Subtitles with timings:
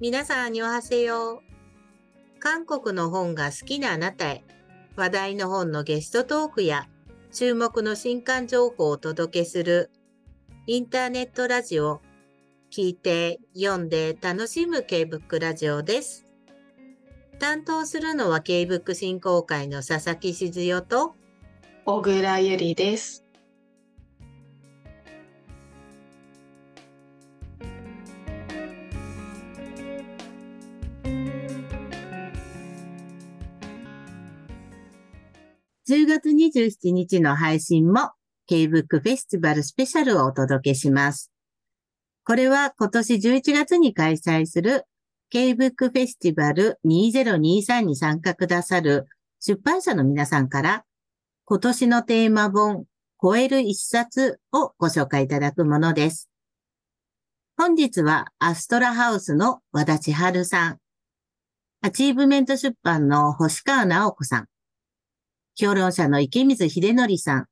[0.00, 2.40] 皆さん、にわはせよう。
[2.40, 4.44] 韓国の本が好きなあなたへ、
[4.96, 6.88] 話題の本のゲストトークや、
[7.32, 9.90] 注目の新刊情報をお届けする、
[10.66, 12.00] インターネットラジオ、
[12.70, 16.24] 聞いて、読んで楽しむ K-BOOK ラジオです。
[17.38, 21.14] 担当するのは K-BOOK 振興会の佐々木静代と、
[21.84, 23.26] 小倉ゆりです。
[35.90, 38.12] 10月27日の配信も
[38.46, 41.32] K-BOOK フェスティバルスペシャルをお届けします。
[42.24, 44.84] これは今年11月に開催する
[45.30, 49.08] K-BOOK フェスティバル2023に参加くださる
[49.40, 50.84] 出版社の皆さんから
[51.44, 52.84] 今年のテーマ本
[53.20, 56.30] 超える一冊をご紹介いただくものです。
[57.56, 60.78] 本日はアストラハウスの和田千春さん、
[61.80, 64.46] アチーブメント出版の星川直子さん、
[65.60, 67.46] 評論社の池水秀則さん、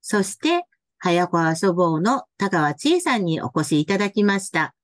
[0.00, 0.64] そして、
[1.00, 4.74] 早川書房の田川千恵さんにお越しいただきました。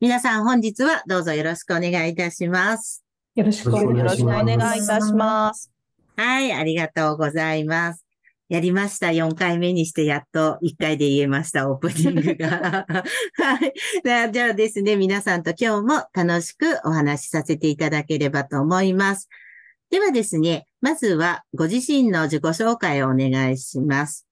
[0.00, 3.04] 皆さん本日はどうぞよろしくお願いいたします。
[3.34, 5.72] よろしくおよ願いいいたします。
[6.16, 8.04] はい、ありがとうございます。
[8.48, 9.08] やりました。
[9.08, 12.86] 4回目にしてやっと1回で言えました、オープニングが。
[12.86, 14.32] はい。
[14.32, 19.28] じゃあですね、皆さんと今日も楽しくお話しさせていただければと思います。
[19.90, 24.24] ではですね、まずはご自身の自己紹介をお願いします。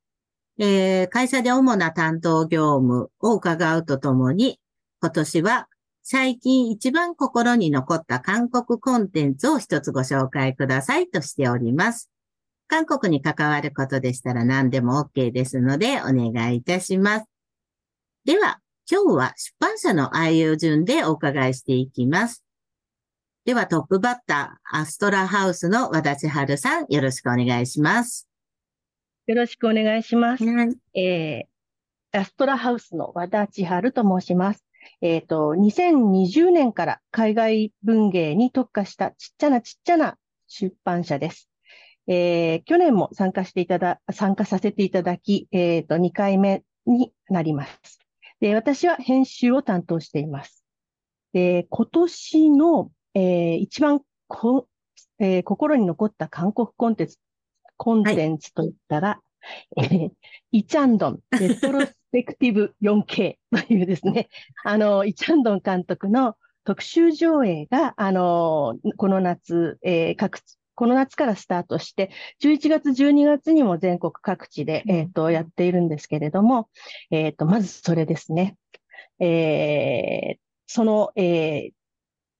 [0.60, 4.60] えー会社で主な担当業務を伺うとともに、
[5.02, 5.66] 今年は
[6.04, 12.08] 最近一番心に残った韓国コンテンツを一つご紹介くださいとしております。
[12.68, 17.26] 韓国に関わることでしたら何でも OK ですのでお願いいたします。
[18.24, 22.44] では、今日は出版社の愛用順でお伺いしていきます。
[23.44, 28.26] ではトップバッター、アストラハウスの和田千春さん、よろしくお願いします。
[29.26, 30.44] よろしくお願いします。
[30.46, 30.98] はい。
[30.98, 34.64] えー、アストラハウスの和田千春と申します。
[35.02, 40.16] えっと、2020年から海外文芸に特化したちっちゃなちっちゃな
[40.46, 41.50] 出版社です。
[42.06, 47.98] えー、去年も参加していただ、参加させていただき、えっと、2回目になります。
[48.40, 50.64] で、私は編集を担当しています。
[51.34, 54.66] で、今年の、えー一番こ、
[55.18, 57.18] えー心に残った韓国コンテンツ、
[57.76, 59.20] コンテンツといったら、
[59.76, 60.10] えー
[60.52, 64.28] イチャンドン、レトロスペクティブ 4K というですね、
[64.64, 72.10] あの、イチャンドン監督の特集上映が、あの、この夏、えー各地、この夏からスタートして、
[72.42, 76.68] 11月、12月にも全国各地で、えっ、と、やっているんですけれども、
[77.10, 78.56] えっ、と、まずそれですね。
[79.20, 81.72] えーその、えー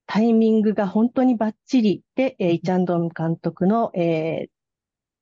[0.06, 4.54] タイミングが本当にバッチリで、えーイチャンドン監督の、えー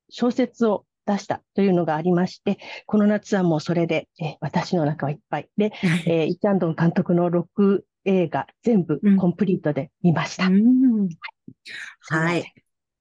[0.09, 5.49] 小説を出したというのがありまして、この夏はもうそれで、えー私の中はいっぱい。
[5.57, 5.71] で、
[6.05, 10.47] えーイチャンドン監督の6映画全部うんコンプリートで見ました。
[10.47, 11.17] うんす
[12.13, 12.53] はい。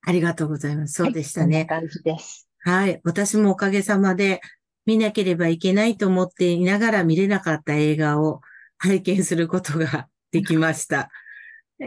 [0.05, 0.95] ありがとうございます。
[0.95, 1.57] そうでしたね。
[1.59, 2.49] はいこんな感じです。
[2.65, 3.01] はい。
[3.05, 4.41] 私もおかげさまで
[4.87, 8.41] 見なければいけないと思っていながら見れなかった映画を
[8.79, 11.11] 拝見することができました。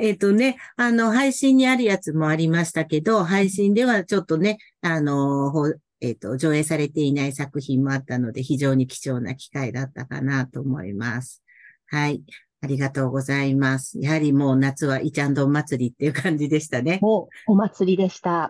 [0.01, 11.41] えっとね、あの、配信にあるやつもありましたけど、配信ではちょっとね、あの、ほえっと、上映されていない作品もあったので、非常に貴重な機会だったかなと思います。
[11.88, 12.23] はい。
[12.61, 14.00] ありがとうございます。
[14.00, 17.00] やはりもう夏はイチャンドン祭りっていう感じでしたね。
[17.01, 18.50] もうお祭りでした。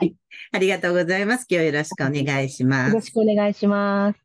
[0.00, 0.14] い。
[0.52, 1.46] ありがとうございます。
[1.48, 3.00] 今日よろしくお願いしますよろ。
[3.00, 4.20] しくお願いします。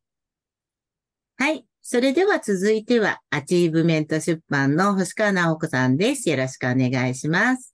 [1.37, 1.70] はい。
[1.83, 6.29] それでは続いては、アチーブメント出版の星川直子さんです。
[6.29, 7.73] よろしくお願いします。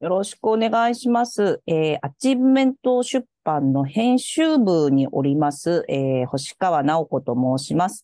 [0.00, 1.60] よろしくお願いします。
[1.66, 8.02] えーアチーブメント出版の編集部におります、えー星川直子と申します。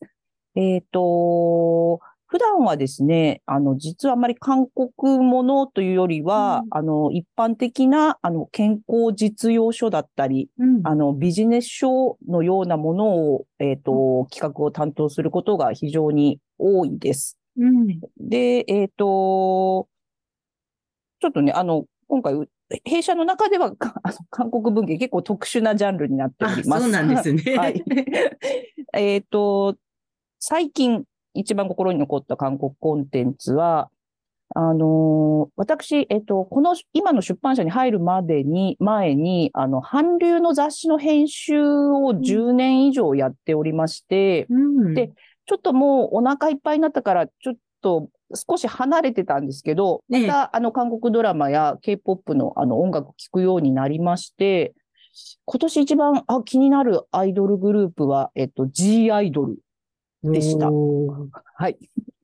[0.54, 17.38] えっ、と、普段はですね、あの、実はあまり韓国ものというよりは、あの、一般的な、あの、健康実用書だったり、うんあの、ビジネス書のようなものを、えっ、と、企画を担当することが非常に多いです。
[17.56, 17.98] うん。
[18.18, 19.88] で、えっ、と、
[21.20, 22.50] ちょっとね、あの、今回、う
[22.84, 26.82] 弊社の中では、か あの韓国文芸結構特殊なジャンルになっておあ、ります。
[26.82, 27.42] そうなんですね。
[27.56, 27.82] はい。
[28.92, 29.76] えっと、
[30.38, 31.04] 最近
[31.34, 33.90] 一番心に残った韓国コンテンツは、
[34.54, 44.58] あのー私、えっと、この、今の出版社に入るまでに、前に、あの、韓流の雑誌の編集を10年以上やっておりまして、う
[44.90, 44.94] ん。
[44.94, 45.12] で
[45.46, 54.74] ちょっともうお腹いっぱいになったから、ちょっと少し離れてたんですけど、ええまた、あの、韓国ドラマや K-POP のあの音楽を聴くようになりまして、
[55.46, 59.56] 今年一番、あ、気になるアイドルグループは、えっと、G アイドル。
[60.22, 61.78] でしたはい。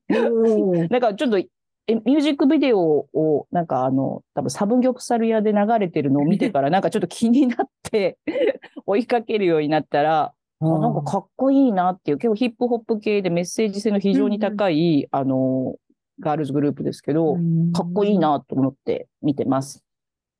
[0.89, 1.47] なんかちょっと、え
[1.87, 8.17] ミュージックビデオを、なんかあの、多分サブギョプサル屋で流れてるのを見てから、 なんかちょっと気になって、
[8.85, 15.75] 追いかけるようになったら、あなんかかっこいいなっていう、結構ヒップホップ系でメッセージ性の非常に高い、あの、
[16.19, 17.35] ガールズグループですけど、
[17.73, 18.19] かっこいい。
[18.19, 19.83] なと思って見てます。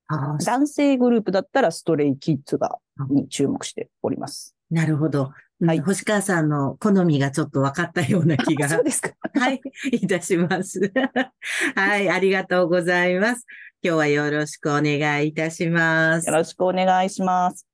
[0.07, 2.79] 男性グループだったらストレイキッズが、
[3.09, 4.55] に注目しております。
[4.69, 5.31] なるほど。
[5.61, 8.67] はい星川さんの好みがちょっと分かったような気が。
[8.69, 9.11] そうですか。
[9.33, 9.61] はい、
[9.91, 10.91] いたします。
[11.75, 13.45] はい、ありがとうございます。
[13.81, 16.35] 今日はよろしくお願いいたしますよ。
[16.35, 17.65] ろしくお願いします。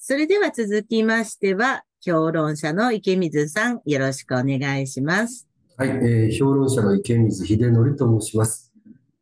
[0.00, 5.46] それでは続きましては、評論者の池水さん、よろしくお願いします。
[5.76, 8.72] はい、えー評論者の池水秀則と申します。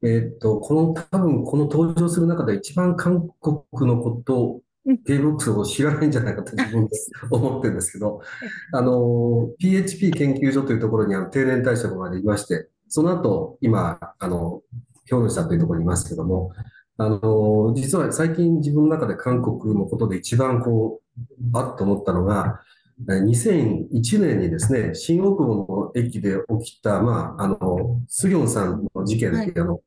[0.02, 4.60] えーっと、この、多分この登場する中で一番韓国のこと
[5.06, 6.96] K-BOX を知らないんじゃないかと自分で
[7.30, 8.20] 思ってるんですけど、
[8.72, 14.62] あの、PHP 研究所というところにあの定年退職までいまして、その後、今、あの、
[15.06, 16.52] 評論者というところにいますけども、
[16.98, 21.22] あの、実は最近自分の中で韓国のことで一番こう、
[21.54, 22.60] あっと思ったのが、
[23.10, 29.52] えー2001年にですね、新大久保の駅で起きた、まあ、あの、スギョンさんの事件で、はい。
[29.54, 29.80] あの、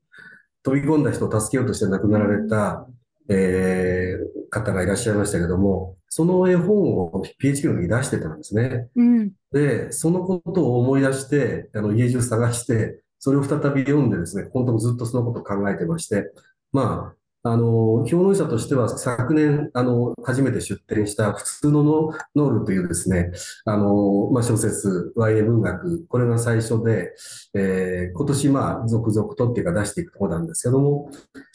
[0.62, 2.86] 飛び込んだ人を助けようとして亡くなられた、
[3.30, 7.22] えー方がいらっしゃいましたけども、その絵本を
[7.54, 8.88] 時に出してたんですね。
[8.96, 9.32] うん。
[9.52, 16.30] で、そのことを思い出して、あの、家中探して、それを再び読んでですね、本当ずっとそのことを考えてまして、
[16.72, 23.32] まあ、あの、評論者としては昨年、あの、初めて出展した普通のノノールというですね、
[23.64, 27.14] あの、まあ、小説、YA 文学、これが最初で、
[27.54, 31.10] えー今年、まあ、続々とっていうか出していくところなんですけども、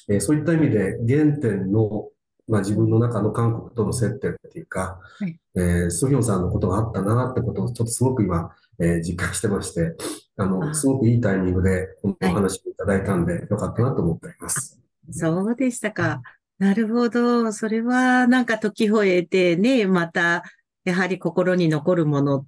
[0.09, 2.09] えーそういった意味で原点の、
[2.47, 5.39] まあ、自分の中の韓国との接点っていうか、はい。
[5.55, 8.49] えーソヒョンさんのことがあったなってことをちょっとすごく今、
[8.79, 9.95] えー実感してまして、
[10.37, 14.84] ああの、すごくいいタイミングでお話をいただいたんで、よかったなと思っております。
[15.12, 16.22] そうでしたか。
[16.57, 17.52] なるほど。
[17.52, 20.44] それはなんか時を経てね、また、
[20.86, 22.46] やはり心に残るもの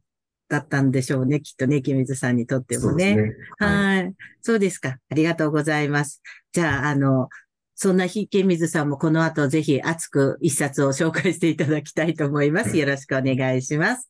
[0.47, 1.41] だったんでしょうね。
[1.41, 3.15] きっとね、清水さんにとってもね。
[3.15, 3.33] ね。
[3.57, 4.03] はい。
[4.03, 4.13] はい。
[4.41, 4.97] そうですか。
[5.09, 6.21] ありがとうございます。
[6.53, 7.29] じゃあ、あの、
[7.75, 12.77] そんな日、池水さんもこの後ぜひ熱く一冊を紹介していただきたいと思います。
[12.77, 14.09] よろしくお願いします。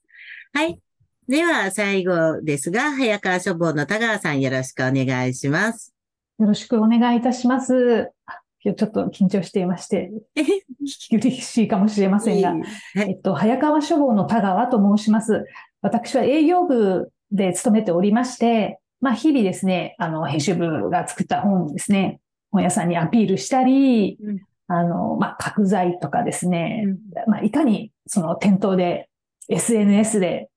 [0.53, 0.79] はい。
[1.27, 5.96] では、最後ですが、早川書房の田川さんよろしくお願いします。
[6.39, 8.11] よろしくお願いいたします。
[8.25, 12.61] あ今日ちょっと緊張していまして、聞き苦しいかもしれませんが、はい。
[12.95, 15.45] えっと、早川書房の田川と申します。
[15.81, 22.19] 私は営業部で勤めておりまして、まあ、日々ですね、あの、編集部が作った本をですね、
[22.51, 29.09] 本屋さんにアピールしたり、うんあの、まあ、角材とかですね、うんまあ、いかにその店頭で
[29.47, 30.49] SNS で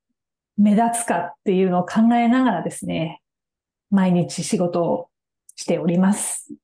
[0.56, 3.20] 目立つかっていうのを考えながらですね、
[3.90, 5.09] 毎日仕事を
[5.60, 6.54] しております。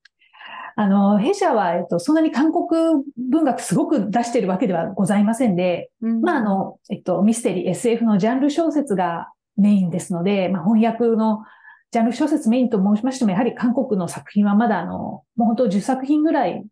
[0.75, 11.45] あの、弊社は、えっと、そんなに韓国文学すごく出しているわけではございませんで、まあ、あの、えっと、ミステリー、SF のジャンル小説がメインですので、まあ、翻訳の
[11.91, 16.65] ジャンル小説メインと申しましても、やはり韓国の作品はまだ、あの、もう本当10作品ぐらい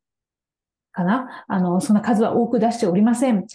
[0.92, 3.46] かなあの、そんな数は多く出しておりません。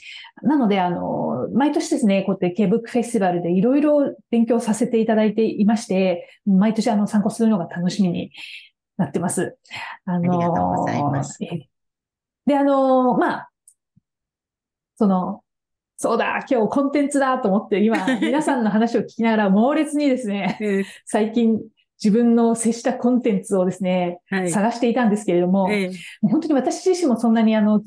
[0.42, 8.32] なので、あの、毎年ですね、こうやって K-BOOK フェスティバルでいろいろ勉強させていただいていまして、毎年あの参考するのが楽しみに
[9.00, 9.58] なってます。
[10.06, 11.38] あのありがとうございます。
[11.44, 11.68] え
[12.46, 13.50] で、あの、まあ、
[14.98, 15.42] その、
[15.96, 21.62] そうだ、今日コンテンツだと思って、今、 皆さんの話を聞きながら猛烈にですね、え最近
[22.04, 24.50] 自分の接したコンテンツをですね、ーはい。
[24.50, 27.82] 探していたんですけれども、えー本当に私自身もそんなにあの、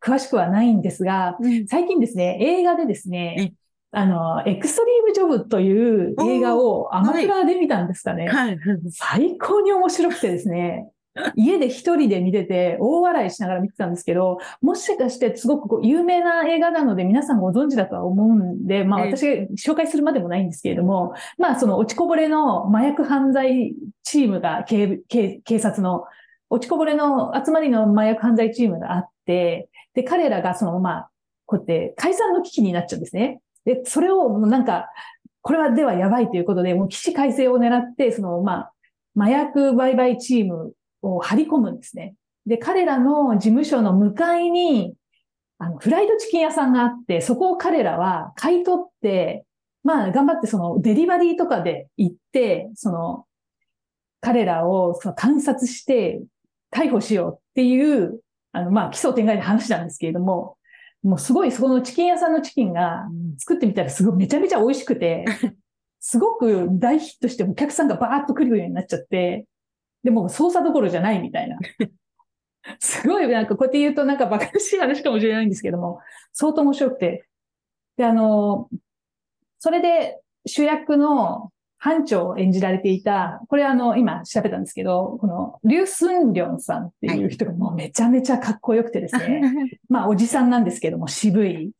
[0.00, 1.66] 詳しくはないんですが、うん。
[1.68, 3.54] 最近ですね、映画でですね、
[3.92, 8.28] あの、エクストリームジョブという映画をアマプラで見たんですかね。
[8.28, 8.58] はい。
[8.90, 10.90] 最高に面白くてですね、
[11.34, 26.04] 家で一人で見てて大笑いしながら見てたんですけど、もしかしてすごくこう有名な映画なので皆さんご存知だとは思うんで、まあええ私が紹介するまでもないんですけれども、まあその落ちこぼれの麻薬犯罪チームが警警警察の
[26.48, 31.10] 落ちこぼれの集まりの麻薬犯罪チームがあって、で、彼らがそのまあ、
[31.46, 33.40] こうやって解散の危機になっちゃうんですね。
[33.64, 34.88] で、それをもうなんか、
[35.42, 38.72] これはではやばいということで、もう起死回生を狙って、そのまあ、
[39.16, 42.14] 麻薬売買チームを張り込むんですね。
[42.46, 44.94] で、彼らの事務所の向かいに、
[45.58, 49.44] あの、フライドチキン屋さんがあって、そこを彼らは買い取って、
[49.82, 53.24] まあ、頑張ってそのデリバリーとかで行って、その、
[54.20, 56.22] 彼らをその観察して
[56.70, 58.20] 逮捕しようっていう、
[58.52, 60.56] あの、まあ、奇想天外な話なんですけれども、
[61.02, 63.06] もうすごいそこのチキン屋さんのチキンが
[63.38, 65.24] 作ってみたらすごいめちゃめちゃ美味しくて、
[66.00, 69.46] すごく大ヒットしてお客さんがバーッと来るようになっちゃって、
[70.02, 71.58] でも操作どころじゃないみたいな。
[72.78, 76.00] すごいなんかこうやって言うとなんか馬鹿らしい話かもしれないんですけども、
[76.32, 77.26] 相当面白くて。
[77.96, 78.68] で、あの、
[79.58, 81.50] それで主役の
[81.82, 91.72] 班長を演じられていた、これあの、今調べたんですけど、この、リュウ・スンリョンさんっていう人がもうめちゃめちゃかっこよくてですね、 まあおじさんなんですけども渋い。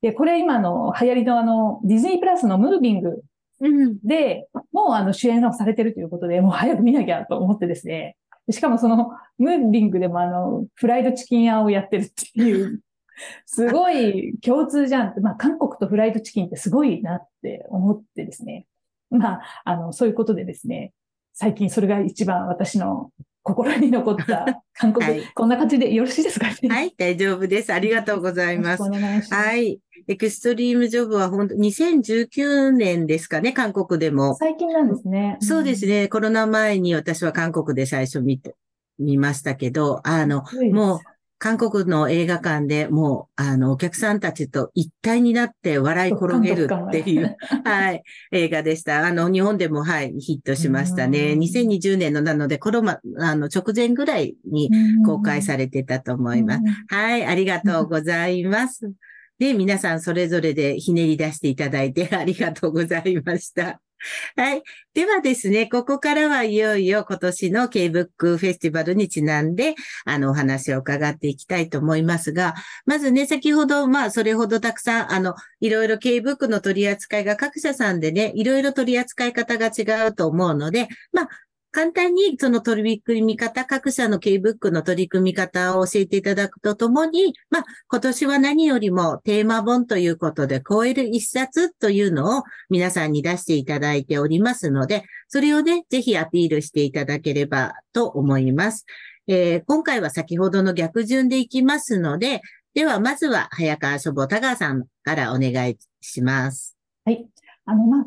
[0.00, 3.22] で、これ今の流行りのあの、ディズニープラスのムービング
[3.60, 3.98] うん。
[4.02, 8.16] で、もうあの主演をされてるということで、もう早く見なきゃと思ってですね。
[8.48, 12.80] しかもその、ムービングでもあの、フライドチキン屋をやってるっていう、
[13.44, 18.64] すごい共通じゃんって、まあ韓国とフライドチキンってすごいなって思ってですね。
[19.18, 20.92] まあ、あの、そういうことでですね、
[21.32, 23.10] 最近それが一番私の
[23.42, 26.68] 心に残った韓国、はいこんな感じでよろしいですかね？
[26.68, 27.72] はい、大丈夫です。
[27.72, 29.34] ありがとうございますます。
[29.34, 29.80] はい。
[30.08, 34.34] エクストリームジョブは本当、2019年ですかね、韓国でも。
[34.34, 35.38] 最近なんですね。
[35.40, 36.08] そうですね。
[36.08, 38.54] コロナ前に私は韓国で最初見て、
[38.98, 40.72] 見ましたけど、あの、うん。
[40.74, 40.98] もう、
[41.40, 49.06] 韓国の映画館でもう、あの、お客さんたちと一体になって笑い転げるっていう、はい、映画でした。
[49.06, 51.32] あの、日本でも、はい、ヒットしましたね。
[51.32, 54.70] うん2020年のなので、コロナ、あの、直前ぐらいに
[55.06, 56.60] 公開されてたと思います。
[56.88, 58.92] はい、ありがとうございます。
[59.38, 63.80] で、皆さんそれぞれでひねり出していただいてありがとうございました。
[64.36, 64.62] はい。
[64.94, 72.54] ではですね、ここからはいよいよ今年の K-BOOK フェスティバルにちなんで、あの、お話を伺っていきたいと思いますが、
[72.86, 81.28] まずね、先ほど、まあ、それほどたくさん、あの、いろいろ K-BOOK の取り扱いが各社さんでね、いろいろ取り扱い方が違うと思うので、まあ、
[81.72, 98.84] 簡単にその取り組み方、各社の K-BOOK の取り組み方を教えていただくとともに、まあ、今年は何よりもテーマ本ということで、超える一冊というのを皆さんに出していただいておりますので、それをね、ぜひアピールしていただければと思います。
[99.28, 102.42] えー今回は先ほどの逆順でいきますので、
[102.74, 106.76] ではまずは早川書房田川さんからお願いします。
[107.04, 107.28] はい。
[107.64, 108.04] あの、まあ、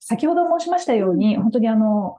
[0.00, 2.18] 先ほど申しましたように、本当にあの、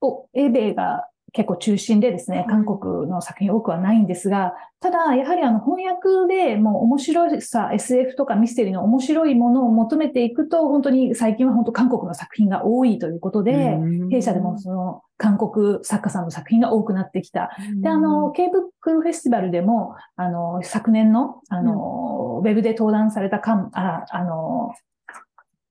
[0.00, 13.78] お、英米が結構中心でですね、韓国の作品多くはないんですが、ただ、やはりあの翻訳でもう面白さ、SF とかミステリーの面白いものを求めていくと、本当に最近は本当韓国の作品が多いということで、
[14.10, 17.50] 弊社でもその韓国作家さんの作品が多くなってきた。
[17.80, 24.72] で、あの、K-BOOK フェスティバルでも、あの、昨年の、あの、ウェブで登壇されたかん、あ、あの、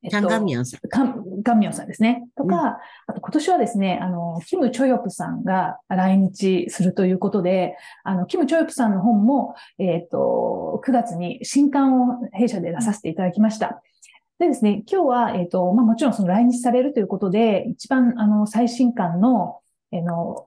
[0.03, 0.89] えっチャンガンミョンさん。
[0.89, 2.27] カン、ガンミョンさんですね。
[2.37, 13.81] とか、あと今年はですね、あの、キム・チョヨプさんが来日するということで、あの、キム・チョヨプさんの本も、えっ、と、9月に新刊を弊社で出させていただきました。
[14.39, 19.59] でですね、今日は、えっ、と、まあ、もちろんその来日されるということで、一番、あの、最新刊の、
[19.91, 20.45] あの、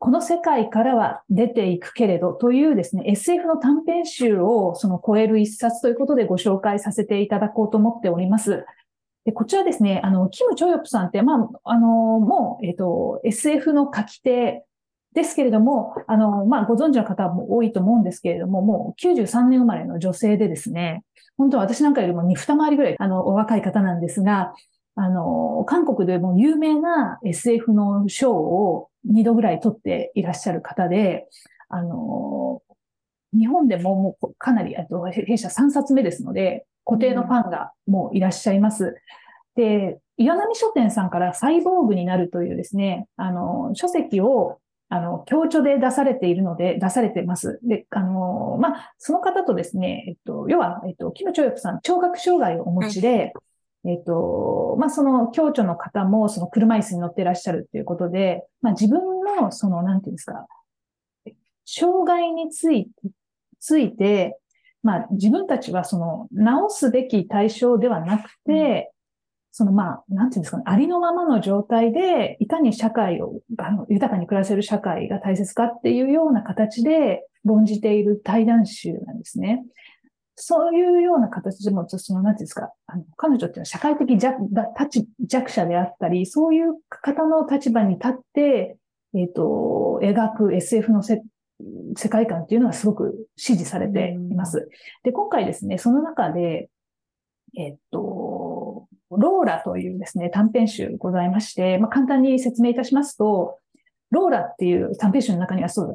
[0.00, 8.64] この世界からは出ていくけれどというですね、SF の短編集をその超える一冊ということでご紹介させていただこうと思っております。
[9.28, 14.64] で、こちらですね、あの、キム・チョヨプさんって、まあ、あの、もう、えっ、と、SF の書き手
[15.12, 21.04] ですけれども、あの、まあ、ご存知の方も多いと思うんですけれども、もう93年生まれの女性でですね、
[21.36, 24.54] 本当は私なんかよりも2、二回りぐらい、あの、お若い方なんですが、
[24.94, 31.26] あの、韓国でも有名な SF の賞を2度ぐらい取っていらっしゃる方で、
[31.68, 32.62] あの、
[33.34, 38.96] 日本でももうかなり、あと弊社3冊目ですので、固定のファンがもういらっしゃいます。
[39.56, 47.60] で、岩波書店さんからサイボーグになるというですね、あの、書籍を、あの、強著で出されているので、出されてます。
[47.62, 53.34] で、あの、まあ、その方とですね、えっと、要は、えっと、キム・チョヨプさん、聴覚障害をお持ちで、
[53.84, 60.46] えっと、まあ、その、強著の方も、その車椅子に乗ってらっしゃるっていうことで、まあ、自分の、その、なんていうんですか、
[61.66, 62.90] 障害について、
[63.60, 64.38] ついて、
[64.82, 68.92] まあ、自分たちはその、直すべき対象ではなくて、
[69.50, 79.64] そのまあ、なんていうんですかね、ありのままの状態で、いかに社会を、あの、豊かに暮らせる社会が大切かっていうような形で論じている対談集なんですね。
[80.36, 84.36] そういうような形でも、その、なんていうんですか、あの、彼女っていうのは社会的弱
[85.26, 88.76] 弱者であったり、そういう方の立場に立って、
[89.14, 91.22] えっ、と、描く SF のせ
[91.96, 94.68] 世界観っていうのはすごく支持されています。
[95.02, 96.70] で、今回ですね、その中で、
[97.56, 103.58] えっと、ローラというですね、短編集ございまして、まあ、簡単に説明いたしますと、
[104.10, 105.94] ローラっていう短編集の中にはそうだ。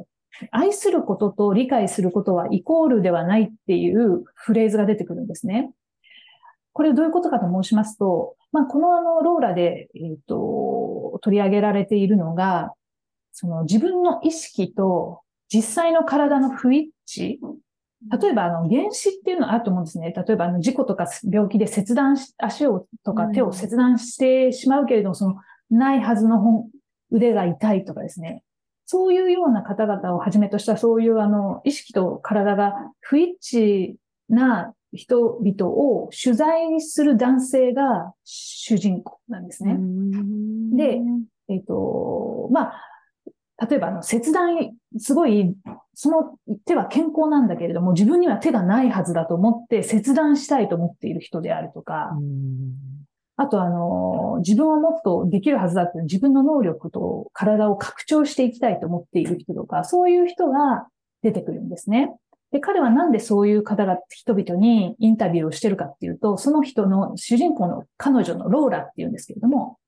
[0.50, 5.70] 愛することと理解することはイコールではないっていうフレーズが出てくるんですね。
[6.72, 12.74] これどういうことかと申しますと、まあ、このあの、ローラで、えっ、と、取り上げられているのが、
[13.30, 15.23] その自分の意識と
[15.54, 17.38] 実際の体の不一致？
[18.20, 20.12] 例えば、あの、原子っていうのはあると思うんですね。
[20.14, 25.36] 例えば、あの、事故とか病気で切断し、足をとか手を切断してしまうけれども、その、
[25.70, 26.68] ないはずの本
[27.10, 28.42] 腕が痛いとかですね。
[28.84, 33.94] そういうような方々をはじめとした、そういうあの、意識と体が不一致
[34.28, 39.78] な人々を取材する男性が主人公なんですね。
[40.76, 41.00] で、
[41.48, 42.80] えっ、と、まあ、
[43.68, 45.54] 例えばあの切断、すごい、
[45.94, 52.10] その手は健康なんだけれども、自分には手がないはずだと思って切断したいと思っている人であるとか、
[53.36, 60.86] あとあの、自分はもっとできるはずだって自分の能力と体を拡張していきたいと思っている人とか、そういう人が
[61.22, 62.14] 出てくるんですね。
[62.52, 69.78] で、彼はなんでそういう方が、人々にインタビューをしてるかっていうと、その人の主人公の彼女のローラっていうんですけれども、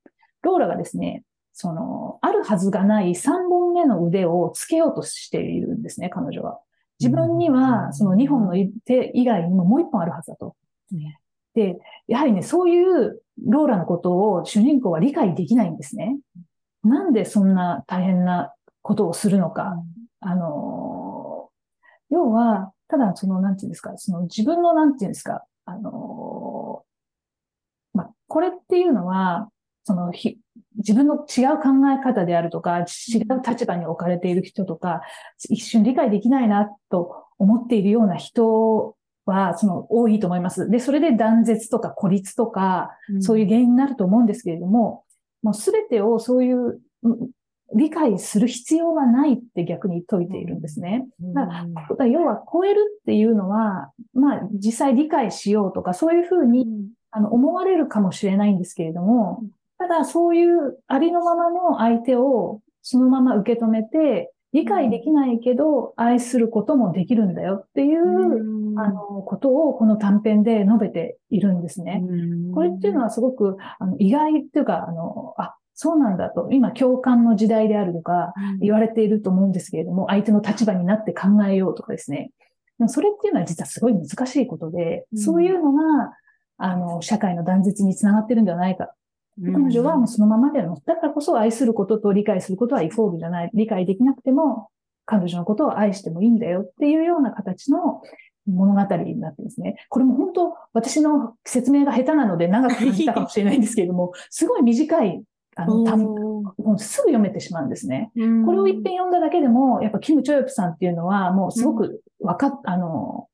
[0.43, 1.23] ローラがですね、
[1.59, 6.61] その、あるはずがない3本目の腕をつけようとしているんですね、彼女は。
[7.01, 8.53] 自分には、その2本の
[8.85, 10.55] 手以外にももう1本あるはずだと。
[11.55, 16.19] で、やはりね、そういうローラのことを主人公は理解できないんですね。
[16.85, 19.83] なんでそんな大変なことをするのか。
[20.21, 21.49] あの、
[22.11, 26.85] 要は、ただその、なんていうんですか、その自分の、なんていうんですか、あの、
[27.95, 29.49] まあ、これっていうのは、
[29.87, 30.37] そのひ、
[30.79, 32.87] 自分の違う考え方であるとか、違う
[33.47, 35.03] 立場に置かれている人とか、
[35.49, 40.69] 一瞬理解できないなと思っているような人は、その、多いと思います。
[40.69, 45.05] で、それで断絶とか孤立とか、そういう原因になると思うんですけれども、
[45.41, 46.81] もうすべてをそういう、
[47.75, 51.07] 理解する必要はないって逆に説いているんですね。
[51.35, 51.67] だか
[51.99, 56.67] ら要は超えるっていうのは、まあ実際理解しようとかそういうふうに、
[57.11, 59.43] あの思われるかもしれないんですけれども、
[59.79, 72.03] ただそういうありのままの相手をそのまま受け止めて、理解できないけど愛することもできるんだよっていう、あの、ことをこの短編で述べているんですね。
[72.55, 82.31] これっていうのはすごくあの意外っていうか、あの、あ、そうなんだと、今共感の時代であるとか言われていると思うんですけれども、相手の立場になって考えようとかですね。
[82.79, 86.13] でもそれっていうのは実はすごい難しいことで、そういうのが、
[86.57, 88.91] あの、社会の断絶につながってるんではないか。
[89.43, 93.51] 彼女はもうそのままでの、だからこそ愛することと理解することはイコールじゃない。
[93.53, 94.69] 理解できなくても、
[95.05, 98.03] 彼女のことを愛してもいいんだよっていうような形の
[98.47, 99.77] 物語になってですね。
[99.89, 105.23] これも本当、私の説明が下手なので長く感じたかもしれないんですけれども、すごい短い、
[105.57, 108.11] あの、単もうすぐ読めてしまうんですね。
[108.15, 113.29] これを一遍読んだだけでも、やっぱキム・チョヨプさんっていうのは、もうすごくわかっ、あの、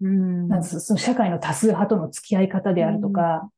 [0.00, 3.50] なんですその社会の多数派との付き合い方であるとか、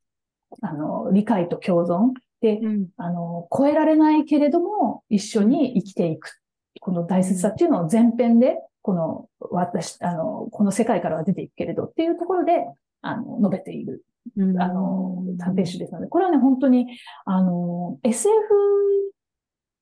[0.62, 2.60] あの、理解と共存で、
[2.96, 6.40] あの、超えられないけれども、一緒に生きていく。
[6.80, 12.64] この大切さっていうのを前編で、この、私、あの、この世界からは出ていくけれどっていうところで、
[13.02, 14.04] あの、述べている、
[14.58, 16.86] あの、短編集ですので、これはね、本当に、
[17.24, 18.30] あの、SF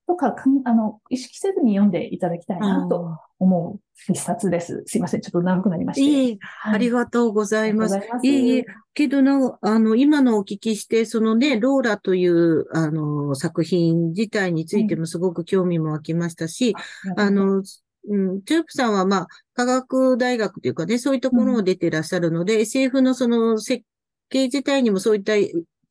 [0.09, 4.83] とかかん、あの、意識せずに読んでいただきたいなと思う一冊です。
[4.87, 5.21] すいません。
[5.21, 6.03] ちょっと長くなりまして。
[6.03, 7.95] いい、ありがとうございます。
[7.95, 16.75] ありがとうございいますえいえ、けどな、あの、今のお聞きして、そのね、ローラという、あの、作品自体についてもすごく興味も湧きましたし、
[17.17, 17.63] あの、
[18.09, 23.85] うん、チュープさんは、まあ、科学大学というかね、そういうところを出てらっしゃるので、SF のその設
[24.31, 25.35] 計自体にもそういった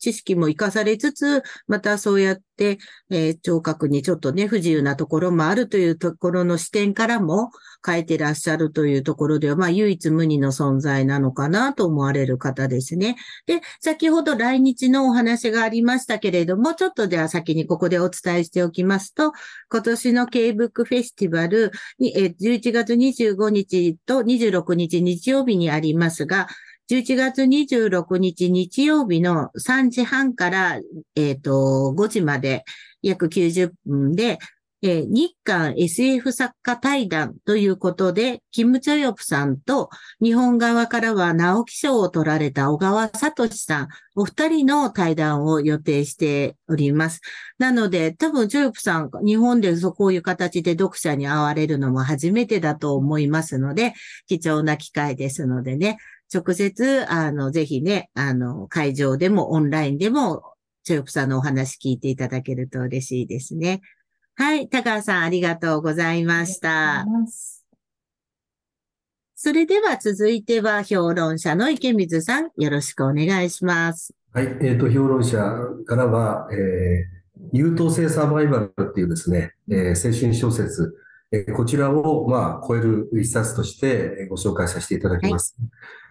[0.07, 2.77] 知識も活かされつつ、またそうやって、
[3.09, 7.51] えー聴覚にちょっとね、不自由なところもあるというところの視点からも
[7.85, 13.17] 変えてらっしゃるというところでは、まあ、唯一無二の存在なのかなと思われる方ですね。
[13.45, 19.33] で、先ほど来日のお話がありましたけれども、ちょっとでは先にここでお伝えしておきますと、
[19.69, 26.47] 今年の K-BOOK フェスティバルに、え11月25日と26日日曜日にありますが、
[26.89, 30.79] 11月26日日曜日の3時半から、
[31.15, 32.63] えっ、と、5時まで
[33.01, 34.39] 約90分で、
[34.83, 39.89] えー日韓 SF 作家対談ということで、キム・チョヨプさんと
[40.21, 47.21] 日本側からは直木賞を取られた小川聡さん、お二人の対談を予定しております。
[47.57, 53.93] なので、多分、チョヨプさん、日本でそこういう形で読者に会われるのも初めてだと思いますので、
[54.27, 55.97] 貴重な機会ですのでね、
[56.33, 60.43] 直接、あの、ぜひね、あの、会場でもオンラインでも、
[60.83, 63.81] チョヨプさんのお話聞いていただけると嬉しいですね。
[64.35, 64.69] はい。
[64.69, 67.05] 高橋さん、ありがとうございました。
[69.35, 74.13] それでは続いては評論者の池水さん、よろしくお願いします。
[74.33, 74.57] はい。
[74.61, 75.37] えっ、と、評論者
[75.85, 77.17] からは、えー
[77.53, 80.95] 優等生サバイバルっていうですね、えー青春小説、
[81.31, 83.87] えーこちらを、まあ、超える一冊として
[84.21, 85.55] えーご紹介させていただきます。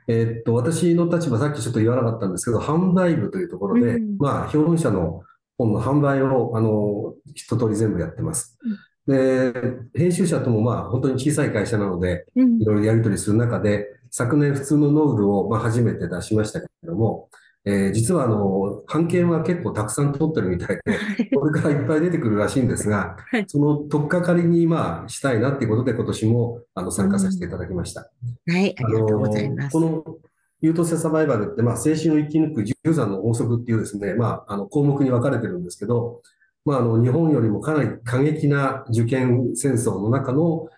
[0.08, 5.22] えっと、私の立場、さっきちょっと言わなかったんですけど、販売部というところで、うんまあ、評論者の
[5.58, 8.58] 本の販売を、あの、一通り全部やってます。
[9.06, 9.52] で、
[9.94, 12.62] 編集者とも、まあ、本当に小さい会社なので、うん。
[12.62, 17.28] いろいろやり取りする中で、昨年普通のノールを、まあ、初めて出しましたけれども、
[17.66, 28.02] えー実はあの、版権は結構たくさん取ってるみたいで、これからいっぱい出てくるらしいんですがはい、その取っかかりに、まあ、したいなっていうことで、今年も、あの、参加させていただきました。
[28.02, 29.72] はい、ありがとうございます。
[29.72, 30.05] この
[30.61, 36.22] 優等生サバイバルって、まあ、青春を生き抜く十三の法則っていうですね、まあ、あの項目に分かれてるんですけど、
[36.64, 40.68] まあ、あの日本よりもかなり過激な受験戦争の中の、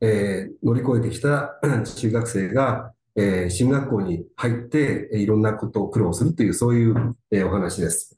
[0.00, 1.58] えー乗り越えてきた
[1.96, 8.16] 中学生が、えー進学校に入って、えいろんなことを苦労するという、そういう、えーお話です。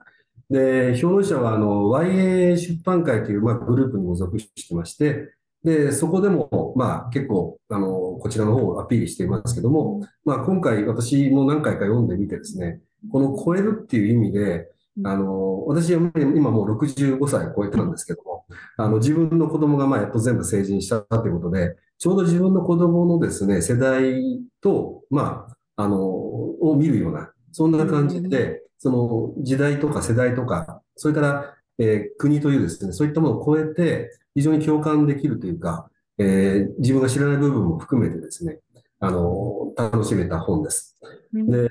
[0.50, 5.32] で、評論者は、あの、YA 出版会という、まあ、グループにも属してまして、
[5.62, 12.80] で、そこでも、まあ、結構、あの、こちらの方をアピールしていますけども、まあ、今回私も何回か読んでみてですね、
[13.12, 14.68] この超えるっていう意味で、
[15.04, 18.44] あの、私は今もう65歳超えてたんですけども、
[18.76, 28.90] あの、自分の子供がまあやっと全部成人したということで、ちょうど自分の子供のですね、世代と、まあ、あの、を見るような、そんな感じで、そ
[29.36, 38.60] の時代とか世代とか、それから、えー国というですね、そういったものを超えて、非常に共感できるというか、えー自分が知らない部分も含めてですね、
[38.98, 40.98] あの、楽しめた本です。
[41.46, 41.68] で、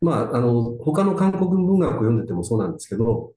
[0.00, 3.32] まあ、あの、他の韓国文学を読んでてもそうなんですけど、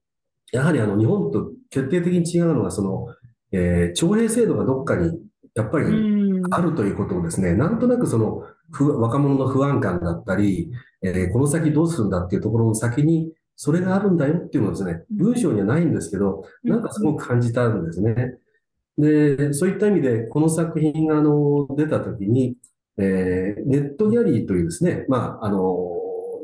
[0.52, 3.08] やはりあの、日本と決定的に違うのは、その、
[3.52, 5.18] えー徴兵制度がどっかに、
[5.54, 6.54] やっぱりうん。
[6.54, 10.70] あるということをですね、なんとなくその、不若者の不安感だったり、
[11.02, 18.38] えーこの先どうするんだっていうところの先に、それがあるんだよっていうのをですね、文章にはないんですけど、なんかすごく感じたんですね。
[18.96, 22.56] で、そういった意味で、この作品があの出たときに、
[22.96, 25.76] えーネットギャリーというですね、まあ、あの、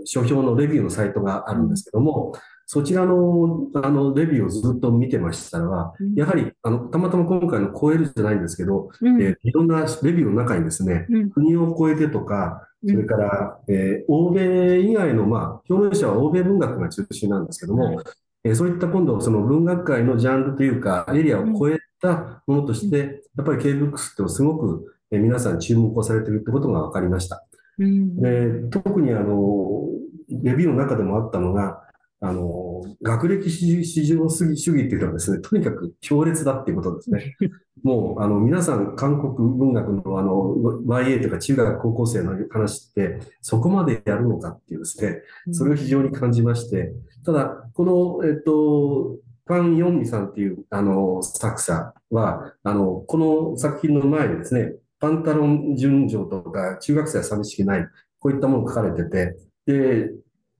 [0.05, 2.33] 書評のレビューのサイトがあるんですけども、
[2.69, 9.23] そちらの、あの、レビューをずっと見てましたら、やはり、あの、たまたま今回の超えるじゃないんですけど、うん。
[9.23, 11.31] えーいろんなレビューの中にですね、うん。
[11.31, 18.03] 国を超えてとか、それから、えー欧米以外の、まあ、評論者は欧米文学が中心なんですけども、
[18.45, 27.45] えーそういった今度、その文学界のジャンルというか、エリアを超えたものとして、やっぱり K-BOOKS ってすごく、えー皆さん注目をされているってことが分かりました。
[27.79, 28.17] うん。
[28.21, 29.89] で、特にあの、
[30.29, 31.83] レビューの中でもあったのが、
[32.29, 37.37] あの、学歴至上主義主義っていうのはですね、とにかく強烈だっていうことですね。
[37.83, 46.93] もう、あの、皆さん、韓国文学のあの、YA とか中学高校生の話って、そこまでやるのかっていうですね、それを非常に感じまして、
[47.25, 57.87] ただ、この、えっと、パン・ヨンミさんっていう、あの、作者は、あの、この作品の前にですね、パンタロン純情とか、中学生は寂しくない、
[58.19, 59.37] こういったものが書かれてて、
[59.67, 60.11] で、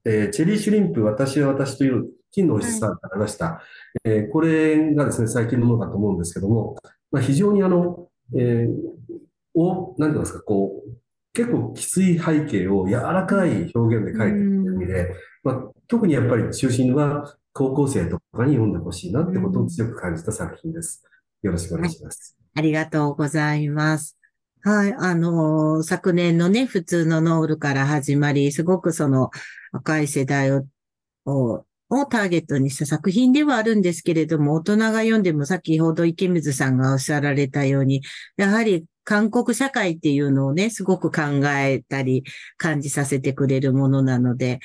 [0.07, 3.61] えーチェリーシュリンプ、私は私という、金の星さんから出した、
[4.05, 6.75] えーこれがですね、最近のものだと思うんですけども、
[7.11, 8.97] まあ、非常にあの、えー
[9.53, 10.89] お、なんて言いますか、こう、
[11.33, 21.03] 結構きつい背景を柔らかい表現で書いてるという意味で、まあ、特にやっぱり中心は高校生とかに読んでほしいなってことを強く感じた作品です。
[21.43, 22.37] よろしくお願いします。
[22.55, 24.17] ありがとうございます。
[24.63, 24.93] はい。
[24.97, 29.29] あの昨年のね、普通のノールから始まり、すごくその
[29.71, 30.65] 若い世代を、
[31.25, 38.01] ををターゲットにした作品ではあるんですけれども、大人が読んでも先ほど池水さんがおっしゃられたように、
[38.35, 41.21] やはり韓国社会っていうのをね、すごく考
[41.55, 42.23] えたり
[42.57, 44.59] 感じさせてくれるものなので、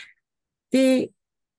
[0.73, 1.11] で、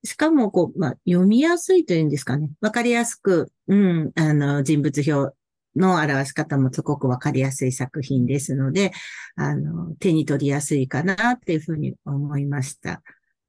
[0.03, 2.49] しかも、こう、まあ、読みやすいというんですかね。
[2.59, 5.33] わかりやすく、うん、あの、人物表
[5.75, 8.91] の表し方もすごくわかりやすい作品ですので、
[9.35, 13.01] あの、手に取りやすいかなっていうふうに思いました。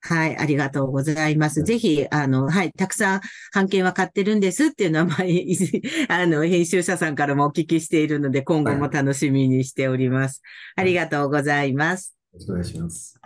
[0.06, 1.62] はい、ありがとうございます。
[1.62, 3.20] ぜひ、あの、はい、たくさん
[3.54, 5.56] 版権は買ってるんですっていうのは、まあ、い
[6.08, 10.42] あの、編集者さんからもお聞きしているので、今後も楽しみにしております。
[10.76, 12.14] ありがとうございます。
[12.34, 13.18] よろしくお願いします。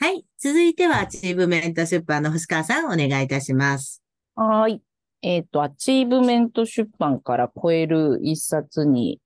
[0.00, 4.02] はい、続いては、アチーブメント出版の星川さん、お願いいたします。
[4.34, 4.89] はーい。
[5.22, 9.20] えっ、と、アチーブメント出版から超える一冊に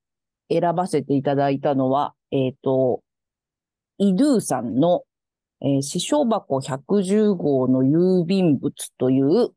[0.49, 3.01] 選ばせていただいたのは、えっ、と、
[3.97, 5.03] イ・ドウさんの、
[5.61, 9.51] えー、死傷箱110号の郵便物という、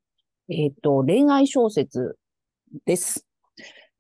[0.49, 2.17] えっ、と、恋愛小説
[2.87, 3.27] です。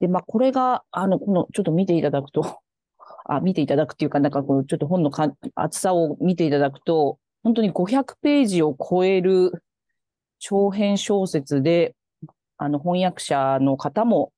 [0.01, 2.61] で、まあ、これが、あの、この、ちょっと見ていただくと、
[3.25, 9.65] あ、見ていただくっていうか、なんかこの、ちょっと本のか厚さを見ていただくと、本当に500ページを超える
[10.39, 11.97] 長編小説で、
[12.59, 14.33] あの、翻訳者の方も、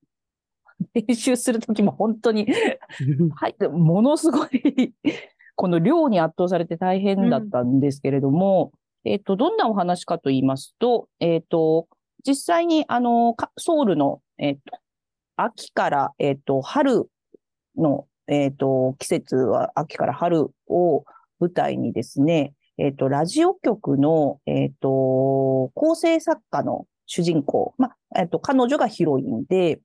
[0.95, 2.47] 編集するときも本当に、
[3.35, 4.95] はい、ものすごい、
[5.57, 8.73] この量に圧倒されて大変だったんですけれども、
[9.05, 11.89] えっと、どんなお話かと言いますと、えっと、
[12.27, 14.79] 実際に、あの、かソウルの、えっと、
[15.37, 17.11] 秋から、えっと、春
[17.77, 21.05] の、えっと、季節は秋から春を
[21.41, 29.81] 舞台にですね、えっと、ラジオ局の、えっと、構成作家の主人公、まあ、えっと、彼女がヒロインで、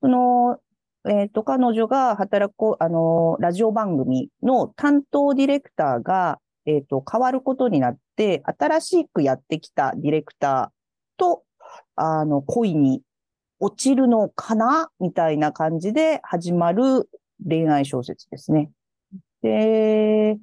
[0.00, 0.60] その、
[1.08, 11.42] えっと、彼女が働く、あの、ラジオ番組の担当ディレクターが、えっと、変わることになって、新しくやってきたディレクターと、
[11.96, 13.02] あの、恋に
[13.58, 14.88] 落ちるのかな？
[15.00, 17.10] みたいな感じで始まる
[17.44, 18.70] 恋愛小説ですね。
[19.42, 20.38] で、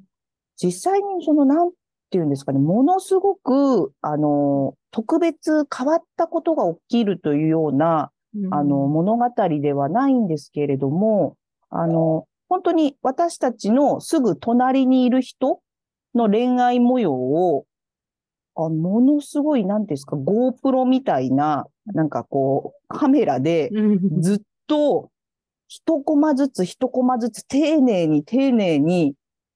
[0.57, 1.71] 実際にその、なん
[2.09, 8.11] ていうんですかね、ものすごく、あの、特別変わったことが起きるというような、
[8.51, 9.29] あの、物語
[9.61, 11.35] ではないんですけれども、
[11.69, 15.61] あの、本当に私たちのすぐ隣にいる人
[16.13, 17.65] の恋愛模様を、
[18.55, 24.21] あものすごい、なんですか、GoPro みたいな、なんかこう、カメラでうん。
[24.21, 25.09] ずっと、
[25.67, 29.15] 一コマずつ一コマずつ丁寧に丁寧に、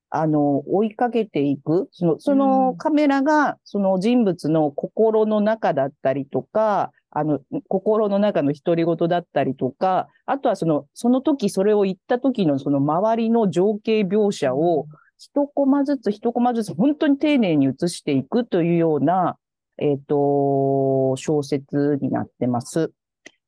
[0.09, 1.87] あの、追いかけていく。
[1.91, 19.37] その、そのカメラが、その人物の心の中だったりとか、あの、心の中の独り言だったりとか、あとはその、その時それを言った時のその周りの情景描写を、一コマずつ一コマずつ本当に丁寧に映していくというような、
[19.77, 22.91] えっ、と、小説になってます。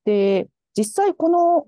[0.05, 1.65] で、実際この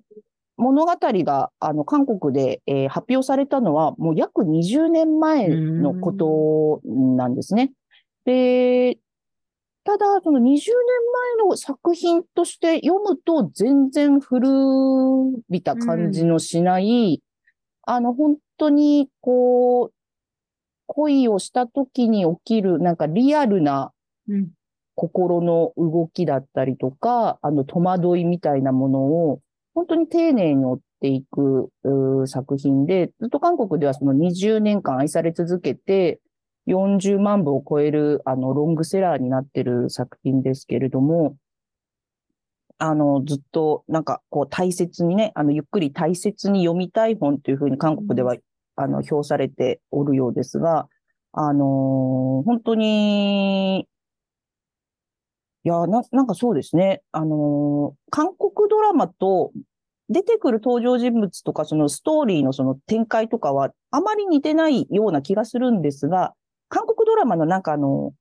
[0.58, 7.72] 物語が、あの、韓国で、えー発表されたのは、もう約20年前のことなんですね。
[8.26, 8.98] で、
[9.84, 10.68] ただ、その20年
[11.39, 14.48] 前の作品として読むと、全然古
[15.50, 17.22] びた感じのしない、
[17.84, 19.94] あの、本当に、こう、
[20.88, 23.92] 恋をした時に起きる、なんかリアルな
[24.30, 24.52] うん
[24.96, 29.39] 心の動きだったりとか、あの戸惑いみたいなものを、
[29.74, 31.72] 本当に丁寧に追っていく
[32.28, 36.20] 作品で、ずっと韓国ではその20年間愛され続けて、
[36.68, 41.36] 40万部を超えるあのロングセラーになってる作品ですけれども、
[42.78, 48.36] あの、ずっとなんかこう大切にね、あの、ゆっくり大切に読みたい本というふうに韓国では、
[48.76, 50.88] あの、評されておるようですが、
[51.34, 53.88] あのー本当に、
[55.65, 57.02] いや、な、なんかそうですね。
[57.12, 59.52] あのー韓国ドラマと
[60.10, 66.34] 出てくる登場人物とか、そのストーリーのその展開とかはあまり似てないような気がするんですが、
[66.69, 68.13] 韓国ドラマのなんかあの、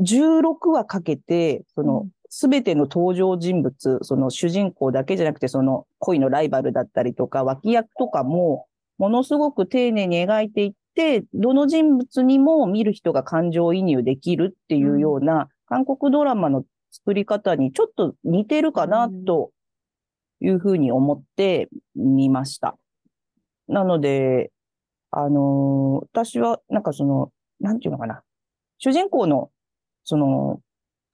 [0.00, 8.66] 16話かけて、その、すべての登場人物、その主人公だけじゃなくて、その恋のライバルだったりとか、脇役とかも、
[8.98, 19.50] ものすごく丁寧に描いていって、どの人物にも見る人が感情移入できるっていうような、韓国ドラマの作り方にちょっと似てるかなと
[20.40, 22.78] いうふうに思ってみました。
[23.66, 24.52] なので、
[25.10, 28.22] あのー私はなんかその、なんていうのかな。
[28.78, 29.50] 主人公の、
[30.04, 30.60] その、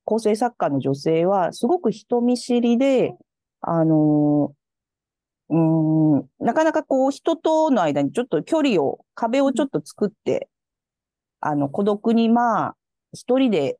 [0.05, 3.15] 構成作家の女性はすごく人見知りで、
[3.63, 10.51] あのーうん、なかなかこう人との間にちょっと距離を、壁をちょっと作って、
[11.41, 12.77] あの、孤独にまあ、
[13.15, 13.79] 一人で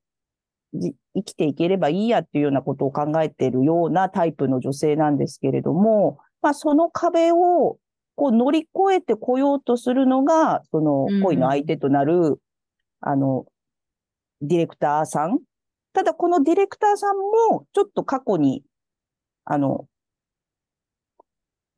[0.73, 7.79] 生きていければいいやっていうようなことを考えているようなタイプの女性なんですけれども、まあその壁を
[8.15, 12.41] こう乗り越えてこようとするのが、そのうん恋の相手となる、
[13.01, 13.47] あの、
[14.43, 15.41] ディレクターさん。
[15.93, 18.63] ただこのディレクターさんもちょっと過去に、
[19.45, 19.87] あの、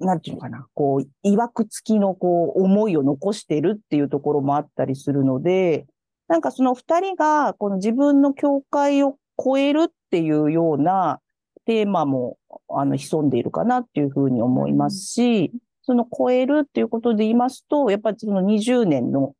[0.00, 5.86] なんていうのかな、こう、曰く付きのこう、思いを残しているっていうところもあったりするので、
[6.32, 11.20] なんかその二人が、この自分の境界を超えるっていうような
[11.66, 12.38] テーマも、
[12.70, 19.34] あの、潜んでいるかなっていうふうに思いますし、その超えるっていうことで言いますと、やっぱりその20年の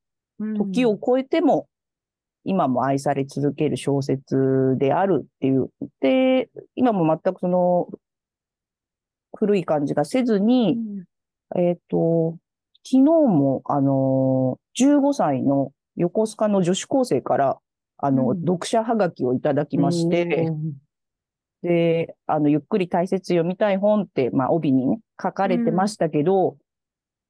[0.59, 1.67] 時を超えても、
[2.45, 5.71] 今も愛され続ける小説であるっていう。
[6.01, 7.89] で、今も全くその、
[9.35, 10.77] 古い感じがせずに、
[11.57, 12.37] えっ、と、
[12.85, 17.59] 昨日も、あの15歳の横須賀の女子高生から、
[17.99, 18.41] あの、うん。
[18.41, 20.53] 読者はがきをいただきまして、
[21.63, 26.57] で、あの、ゆっくり大切読みたい本って、まあ、帯にね、書かれてましたけど、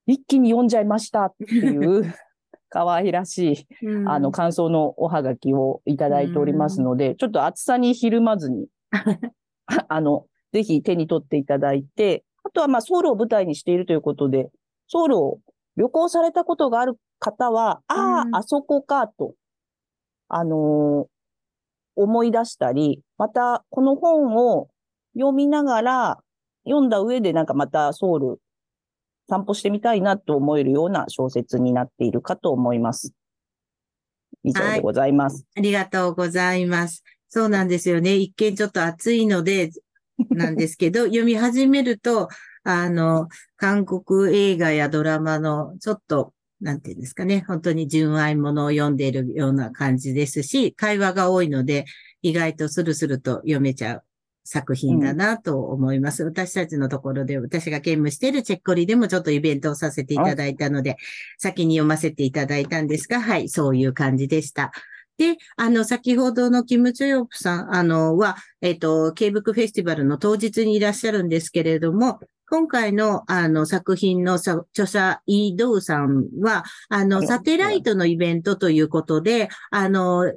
[0.07, 2.03] 一気に読んじゃいましたっていう、
[2.69, 4.09] 可愛らしい、うん。
[4.09, 8.67] あの、感想のおはがきをいただいておりますので、ちょっと暑さにひるまずに、
[9.87, 14.49] あの、ぜひ手に取っていただいて、あとは、まあ、ソウルを舞台にしているということで、
[14.87, 15.39] ソウルを
[15.77, 19.33] 旅行されたことがある方は、ああ、うんあそこかと、
[20.27, 21.13] あのー
[21.95, 24.67] 思い出したり、また、この本を
[25.13, 26.17] 読みながら、
[26.65, 28.39] 読んだ上でなんかまたソウル
[29.29, 33.13] 散歩してみたいなと思えるような小説になっているかと思います。
[34.43, 35.45] 以上でございます。
[35.55, 37.03] ありがとうございます。
[37.29, 38.15] そうなんですよね。
[38.15, 39.71] 一見ちょっと暑いので、
[40.29, 42.29] なんですけど、 読み始めると、
[42.63, 46.32] あの、韓国映画やドラマの、ちょっと、
[46.63, 51.85] なんていうんですかね、本当に純愛ものを読んでいるような感じですし、会話が多いので、
[52.21, 54.03] 意外とスルスルと読めちゃう
[54.45, 56.23] 作品だなと思います。
[56.23, 60.95] 私たちのところで、私が兼務しているチェッコリでもちょっとイベントをさせていただいたので、
[61.37, 64.71] 先に読ませていただいたんですが、はい、そういう感じでした。
[65.17, 72.19] で、あの、先ほどのキム・チョヨプさん、あの、は、えっ、と、K ブクフェスティバルの当日にいらっしゃるんですけれども、
[72.53, 77.27] 今回の、あの、作品のさ著者、イ・ドウさんは、あの、はい。
[77.27, 80.31] サテライトのイベントということで、あの、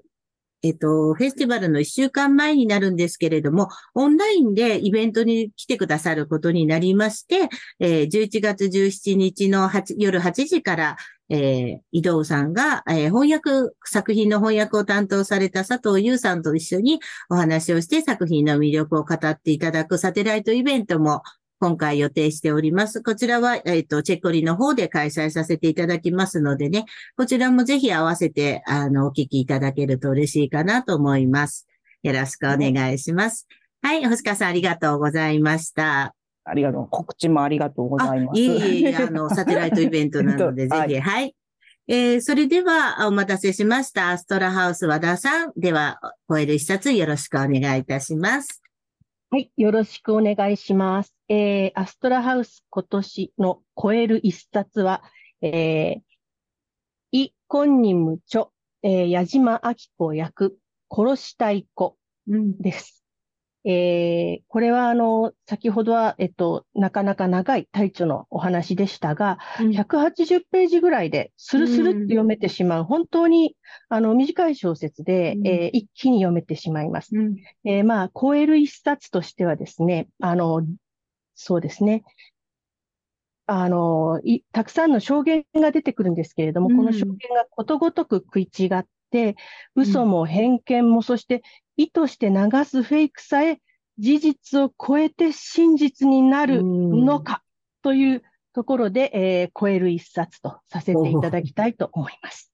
[0.63, 7.51] えっと、フェスティバルの一週間前になるんですけれども、オンラインでイベントに来てくださることになりまして、
[7.81, 10.97] えー11月17日の8夜8時から、
[11.29, 16.99] えー、移動さんが、えー翻訳、作品の翻訳を担当された佐藤優さんと一緒に
[17.29, 21.23] お話をして作品の魅力を語っていただくサテライトイベントも
[21.59, 23.03] 今回予定しております。
[23.03, 26.85] こちらは、えっ、と、チェッコリの方で開催させていただきますのでね、
[27.17, 31.67] こちらもぜひ合わせて、あの、お聞きいただけると嬉しいかなと思います。
[32.03, 33.49] よろしくお願いします。
[33.83, 36.15] はい、星川さんありがとうございました。
[36.45, 36.89] ありがとう。
[36.89, 38.41] 告知もありがとうございます。
[38.41, 41.37] いえいえいえ、あの、 サテライトイベントなので、ぜはいひ、はい。
[41.89, 44.11] えーそれでは、お待たせしました。
[44.11, 45.53] アストラハウス和田さん。
[45.57, 48.63] では、超える一冊よろしくお願いいたします。
[49.31, 51.16] はい、よろしくお願いします。
[51.29, 55.03] えー、アストラハウス今年の超える一冊は、
[55.43, 56.01] えー、
[57.13, 58.49] イ・コンニムチョ、
[58.83, 60.59] えー、矢島明子役、
[60.91, 61.97] 殺したい子
[62.29, 62.59] うん。
[62.59, 63.07] です。
[63.69, 73.57] えー、これはあの、先ほどは、えっと、なかなか長いタイトのお話でしたが、180ページぐらいでスルスルって読めてしまう、本当に
[73.89, 77.17] あの短い小説で、うんえー一気に読めてしまいます。
[77.17, 77.37] うん。
[77.65, 80.65] えーまあ、超える一冊としてはですね、あの、
[81.37, 82.03] そうですね。
[83.47, 89.37] あの、い、たくさんの証言が出てくるんですけれども、うんこの証言がことごとく食い違って、
[89.77, 91.43] 嘘も偏見も、そして
[91.77, 93.61] 意図して流すフェイクさえ
[93.99, 97.43] 事実を超えて真実になるのか
[97.83, 98.23] という
[98.53, 102.53] ところで、えー超える一冊とさせていただきたいと思います。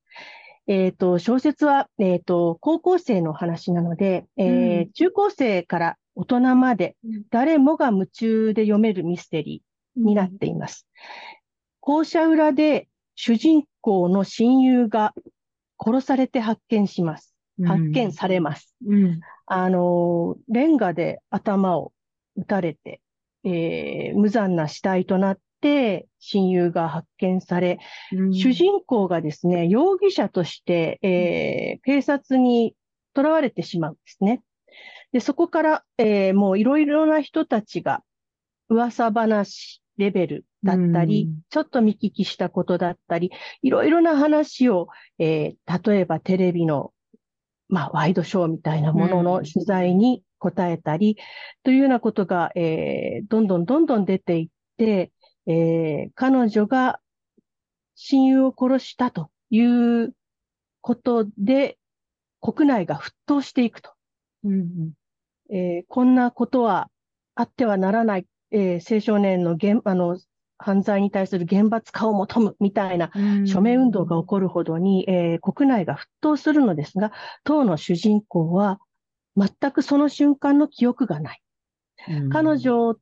[0.67, 10.87] えっと、小説は、えっと、高校生の話なので、えーうん中高生から大人までうん誰もが夢中で読めるミステリーになっています。
[11.81, 15.15] 校舎裏で主人公の親友が
[15.79, 17.35] 殺されて発見します。
[17.65, 18.75] 発見されます。
[18.87, 19.21] うん。
[19.47, 21.93] あの、レンガで頭を
[22.37, 23.01] 撃たれて、
[23.45, 27.79] えー無残な死体となって、親友が発見され、
[28.13, 32.75] うん主人公がですね、容疑者として、えー警察に
[33.15, 34.41] 囚われてしまうんですね。
[35.13, 38.03] で、そこから、えーもういろいろな人たちが
[38.69, 43.31] 噂話レベルだったり、うんちょっと見聞きしたことだったり、
[43.63, 46.93] いろいろな話を、えー例えばテレビの、
[47.69, 51.19] まあ、ワイドショーみたいなものうんの取材に答えたり、
[51.63, 54.49] というようなことが、えーどんどんどんどん出ていっ
[54.79, 55.13] て、
[55.47, 57.01] えー彼女が
[57.95, 60.15] 親友を殺したという
[60.81, 61.79] ことで、
[62.41, 63.93] 国内が沸騰していくと。
[64.45, 64.93] うん。
[65.53, 66.89] えーこんなことは
[67.35, 70.19] あってはならない、えー青少年の厳あの
[70.59, 73.47] 犯罪に対する厳罰化を求むみたいなうん。
[73.47, 77.13] 署名運動が起こるほどに、えー国内が沸騰するのですが、
[77.45, 78.81] 当の主人公は
[79.37, 81.43] 全くその瞬間の記憶がない。
[82.31, 82.97] 彼女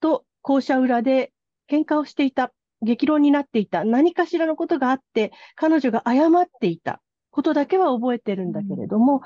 [0.00, 1.32] と校舎裏で
[1.70, 9.22] 喧嘩をしていた、激論になっていた、何かしらのことがあって、彼女が謝っていたことだけは覚えてるんだけれども、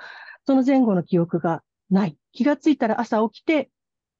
[0.46, 2.16] その前後の記憶がない。
[2.32, 3.70] 気がついたら朝起きて、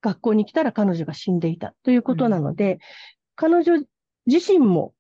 [0.01, 2.79] 学校に来たら彼女が死んでいたということなので、
[3.35, 3.85] 彼女
[4.27, 4.95] 自身も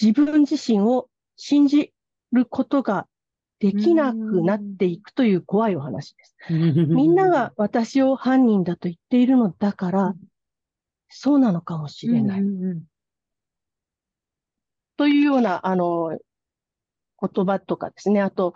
[0.00, 1.92] 自分自身を信じ
[2.32, 3.06] ることが
[3.60, 6.36] できなくなっていくという怖いお話です。
[6.50, 10.14] みんなが私を犯人だと言っているのだから、
[11.08, 12.40] そうなのかもしれない。
[12.40, 12.82] うんうん
[14.98, 16.18] というような、あの、
[17.20, 18.20] 言葉とかですね。
[18.20, 18.54] あと、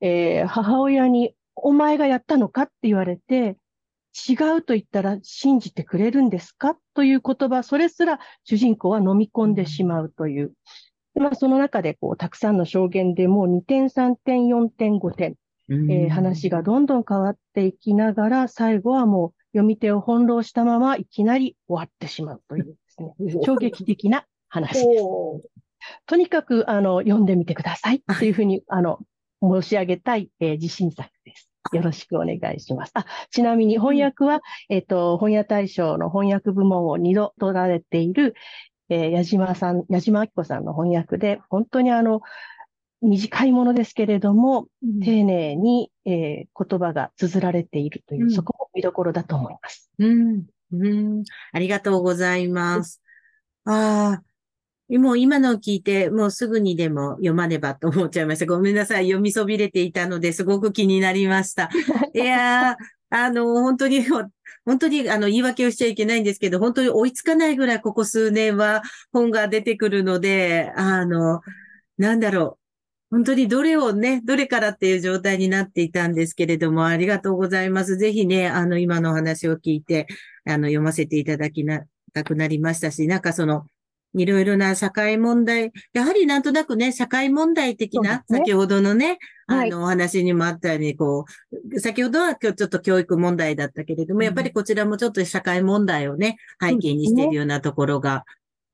[0.00, 3.56] えー母親に、お前がやったのかって言われて、
[4.28, 6.76] 違うと言ったら信じてくれるんですか？
[6.94, 10.52] という言葉、それすら主人公は飲み込んでしまうという。
[11.16, 15.34] まあ、その中で、こう、たくさんの証言でもう2点、3点、4点、5点、
[15.68, 25.04] うんえー話がどんどん変わっていきながら、最後はもう読み手を翻弄したままいきなり終わってしまうというですね、衝撃的な話です。
[26.06, 28.98] とにかく、あの、読んでみてくださいっていうふうに、あの、
[29.50, 31.50] 申し上げたい、えー自信作です。
[31.72, 32.92] よろしくお願いします。
[32.94, 38.34] あ、ちなみに翻訳は、えっ、と、本屋大賞の翻訳部門を2度取られている、
[38.88, 42.20] えー矢島さん、矢島明子さんの翻訳で、本当にあの、
[43.00, 44.68] 短いものですけれども、
[45.02, 49.90] 丁寧に、えー言葉が綴られているという、うんそこも見どころだと思います。
[49.98, 50.88] うん、う
[51.20, 53.00] ん、ありがとうございます。
[53.64, 54.22] ああ、
[54.90, 58.46] もう今のを聞いて、もうすぐにでも読まねばと思っちゃいました。
[58.46, 59.06] ごめんなさい。
[59.06, 61.70] 読みそびれていたのですごく気になりました。
[62.14, 62.76] いやー、
[63.10, 64.04] あの、本当に、
[64.64, 68.82] 本当に、あの、言い訳をしちゃいけないんですけど、本当に追いつかないぐらいここ数年は
[69.12, 71.40] 本が出てくるので、あの、
[71.98, 72.64] なんだろう。
[73.10, 77.96] 本当にどれをね、 どれからっていう状態になっていたんですけれども、ありがとうございます。
[77.96, 80.06] ぜひね、あの、今のお話を聞いて、
[80.44, 83.66] あの、読ませていただきな、たくなりましたし、なんかその、
[84.14, 88.38] いろいろな社会問題、やはりなんとなくね、社会問題的な、そうですね。
[88.38, 89.68] 先ほどのね、はい。
[89.68, 91.24] あの、お話にもあったように、こ
[91.72, 98.24] う、先ほどは今日ちょっと教育問題だったけれども、やっぱりこちらもちょっと社会問題をね、背景にしているようなところが、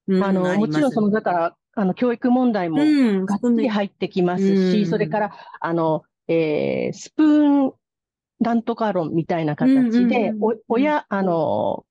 [0.07, 0.59] うんあの、ります。
[0.59, 4.87] もちろんその、だから、あの、教育問題もうん、がっつり入ってきますし、うん。
[4.87, 7.73] それから、あの、えースプーン
[8.41, 11.85] なんとか論みたいな形で、うんお親、あの、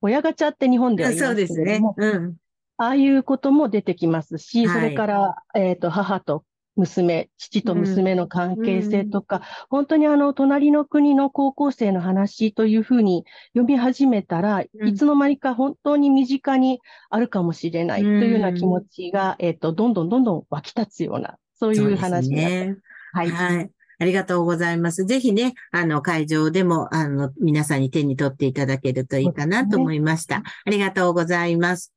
[0.00, 1.94] 親ガチャって日本では言いそうますですねけれども、。
[1.96, 2.36] うん。
[2.78, 6.44] ああいうことも出てきますし、はいそれから、えっと、母と
[6.76, 13.24] 娘、父と娘の関係性とか、本当にあの、隣の国の高校生の話というふうに
[13.54, 22.76] 読み始めたら、うんいつの間にか本当に身近にあるかもしれないというような気持ちが、えっと、どんどんどんどん湧き立つような、そういうそうですね。
[23.12, 23.30] はい。
[23.30, 23.70] はい。
[23.98, 25.06] ありがとうございます。
[25.06, 30.42] ぜひね、あの、会場でも、あの、皆さんに手に取っていただけるといいかなと思いました。
[30.66, 31.95] ありがとうございます。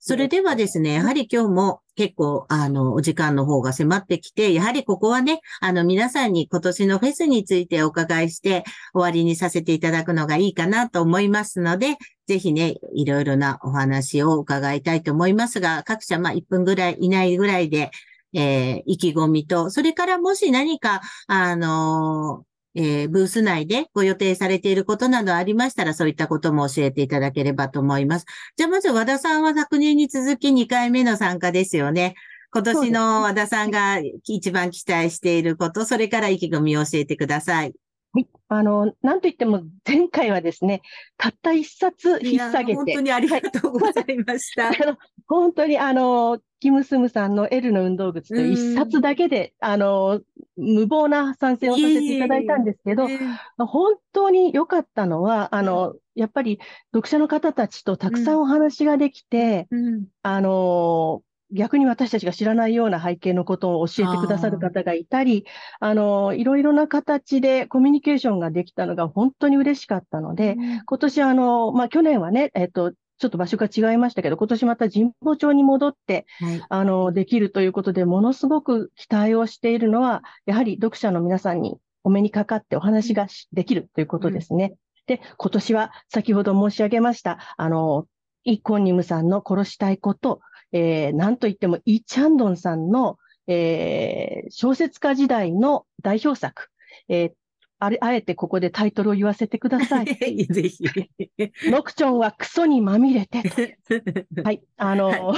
[0.00, 8.62] それではですね、やはり今日も結構、あの、お時間の方が迫ってきて、やはりここはね、あの、皆さんに今年のフェスについてお伺いして、
[8.94, 11.96] 終わりにさせていただくのがいいかなと思いますので、
[12.28, 17.90] ぜひね、いろいろなお話を伺いたいと思いますが、各社、まあ、1分ぐらい以内ぐらいで、
[18.34, 22.48] えー意気込みと、それからもし何か、あのー
[22.80, 28.26] えーブース内でご予定されていることなどありましたら、そういったことも教えていただければと思います。
[28.56, 32.14] じゃあ、まず和田さんは昨年に続き2回目の参加ですよね。
[32.52, 37.74] 今年の和田さんが一番期待していること、それから意気込みを教えてください。
[38.12, 38.28] はい。
[38.48, 40.82] あの、なんといっても、前回はですね、
[41.16, 44.68] たった一冊引っ提げて本当、にありがとうございました。
[44.68, 50.20] あの、本当にあの、キム・スムさんの L の運動靴という一冊だけで、あの、
[50.56, 53.36] 無謀な参戦をさせていただいたんですけど、えー
[53.66, 56.58] 本当に良かったのは、あの、やっぱり
[56.92, 60.06] 読者の方たちとたくさんお話ができて、うん。
[60.22, 65.46] あの、逆に私たちが知らないような背景のことを教えてくださる方がいたり、
[65.80, 70.56] あの、いろいろな形でコミュニケーションができたのが本当に嬉しかったので、
[70.86, 76.64] 今年あの、まあ、去年はね、えっと、ちょっと場所が違いましたけど、今年また神保町に戻って、はい。
[76.68, 84.74] あの、できるということで、ものすごく期待をしているのは、やはり読者の皆さんにお目にかかってお話がしできるということですね。
[85.06, 88.06] で、今年は先ほど申し上げました、あの、
[88.44, 90.40] イ・コンニムさんの殺したいこと、
[90.72, 96.68] えー、なんといってもイ・チャンドンさんの、えー、小説家時代の代表作、
[97.08, 97.32] えー
[97.80, 100.06] あれ、あえてここでタイトルを言わせてください。
[100.46, 100.84] ぜひ。
[101.70, 103.78] ノクチョンはクソにまみれて。
[104.44, 104.62] はい。
[104.76, 105.34] あの、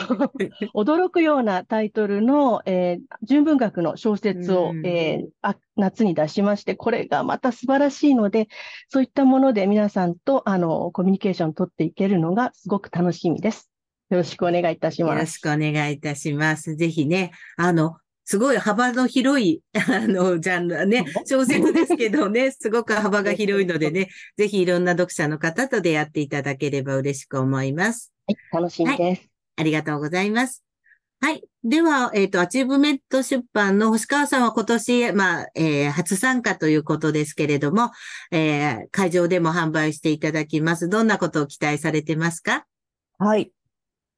[0.75, 8.49] 驚くようなタイトルの、えー純文学の小説を、うんえーあ夏に出しまして、これがまた素晴らしいので、
[8.89, 13.71] そういったもので皆さんとあのコミュニケーションを取っていけるのがすごく楽しみです。
[14.11, 15.21] よろしくお願いいたしよます。
[15.21, 16.77] ろしくお願いいたします。
[16.77, 28.13] ぜひね、あの、すごい幅の広い、 あの、ジャンルね、小説ですけどね、 すごく幅が広いのでね、ぜひいろんな読者の方と出会っていただければ嬉しく思います。
[28.27, 29.23] はい、楽しみです。
[29.57, 30.65] ありがとうございます。
[31.23, 31.45] はい。
[31.65, 37.91] では、えっ、と、アチーブメント出版の星川さんは今年、まあ、えー初参加ということですけれども、
[38.31, 40.89] えー会場でも販売していただきます。
[40.89, 42.65] どんなことを期待されてますか？
[43.19, 43.53] はい。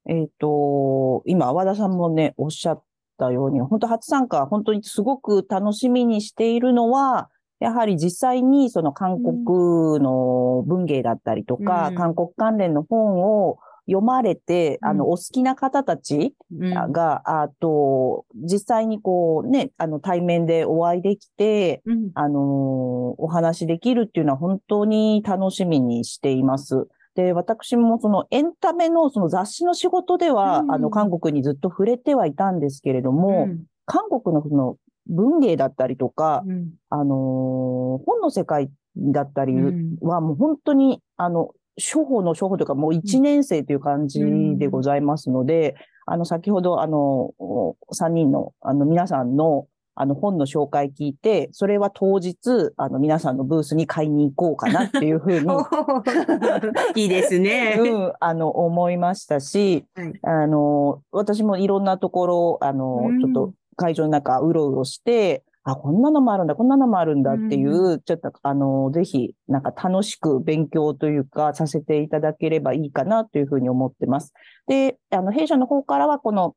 [0.07, 2.83] えっと、今、和田さんもね、おっしゃっ
[3.17, 11.95] たように、本当初参加、本当にすごく楽しみにしているのは、やはり実際にその韓国の文芸だったりとか、うん。
[11.95, 16.91] 韓国関連の本を読まれて、あの、うんお好きな方たちうん。
[16.91, 22.11] が、あと、実際にこうね、あの、対面でお会いできて、うん。
[22.15, 22.83] あのー
[23.15, 26.87] お話しできるっていうのは本当に楽しみにしています。
[27.15, 33.63] で、私もそのエンタメのその雑誌の仕事では、うんあの、韓国にずっと触れてはいたんですけれども、うん。
[33.85, 36.71] 韓国のその文芸だったりとか、うん。
[36.89, 39.97] あのー本の世界だったりうん。
[40.01, 44.21] はもう本当に、あの、初歩の初歩というかもう一年生という感じ
[44.57, 55.45] でございますので、あの、先ほど、あの、お三人の、あの、皆さんの、あの、本の紹介聞いて、それは当日、あの、皆さんのブースに買いに行こうかなっていうふうに、
[56.95, 57.77] いいですね。
[57.79, 74.33] うん、あの、思いましたし、はいあの、私もいろんなところ、あのうん、ちょっと会場の中うろうろして、あ、こんなのもあるんだ、こんなのもあるんだっていう、ちょっと、あの、ぜひ、なんか楽しく勉強というか、させていただければいいかなというふうに思ってます。
[74.67, 76.55] で、あの、弊社の方からは、この、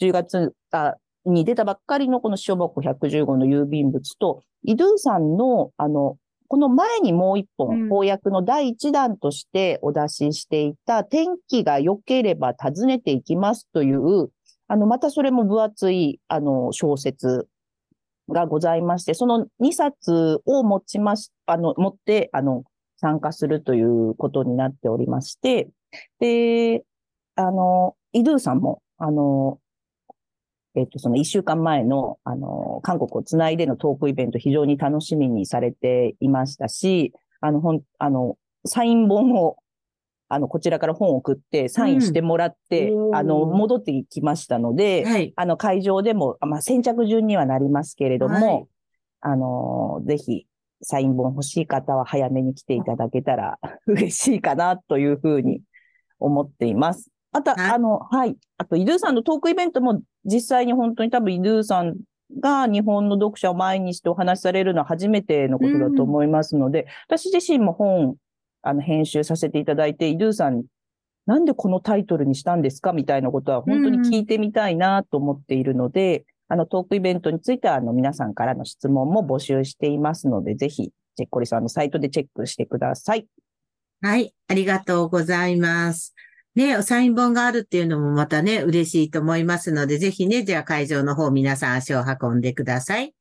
[0.00, 6.16] 10月あに出たばっかりのこの塩箱115の郵便物と、イドゥさんの、あの、
[6.48, 7.88] この前にもう一うん。
[7.88, 14.30] 本、翻訳の第一弾としてお出ししていた、天気が良ければ訪ねていきますという、
[14.68, 17.48] あの、またそれも分厚い、あの、小説
[18.28, 22.64] がございまして、その2冊を持ちまし、あの、持って、あの、
[22.96, 25.68] 参加するということになっておりまして、
[26.20, 26.84] で、
[27.34, 29.58] あの、イドゥさんも、あの、
[30.74, 39.56] えっと、その一週間前の、あの、韓国をつないでのトークイベント非常に楽しみにされていましたし、あの、ほん、あの、サイン本を、
[40.28, 45.32] あの、こちらから本を送って、サインしてもらって、うんあの、戻ってきましたので、はい。
[45.36, 48.66] あの、会場でも、あまあ、先着順にはなりますけれども、はい
[49.22, 50.46] あの、ぜひ、
[50.82, 55.62] サイン本欲しい方は早めに来ていただけたら嬉しいかなというふうに
[56.18, 57.08] 思っています。
[57.32, 58.36] あと、はいあの、はい。
[58.58, 61.96] あと、イドゥさんのトークイベントも実際に本当に多分イドゥさん
[62.40, 68.16] が日本の読者を前にしてお話しされるのは初めてのことだと思いますので、私自身も本、
[68.62, 70.64] あの、編集させていただいて、イドゥさんに
[71.26, 83.26] なんでこのタイトルにしたんですかみたいなことは本当に聞いてみたいなと思っているので、あのトークイベントについてはあの皆さんからの質問も募集していますので、ぜひ、チェッコリさんのサイトでチェックしてください。
[84.00, 84.34] はい。
[84.48, 86.14] ありがとうございます。
[86.54, 93.14] ね、サイン本があるっていうのもまたね、嬉しいと思いますので、ぜひね、じゃあ会場の方皆さん足を運んでください。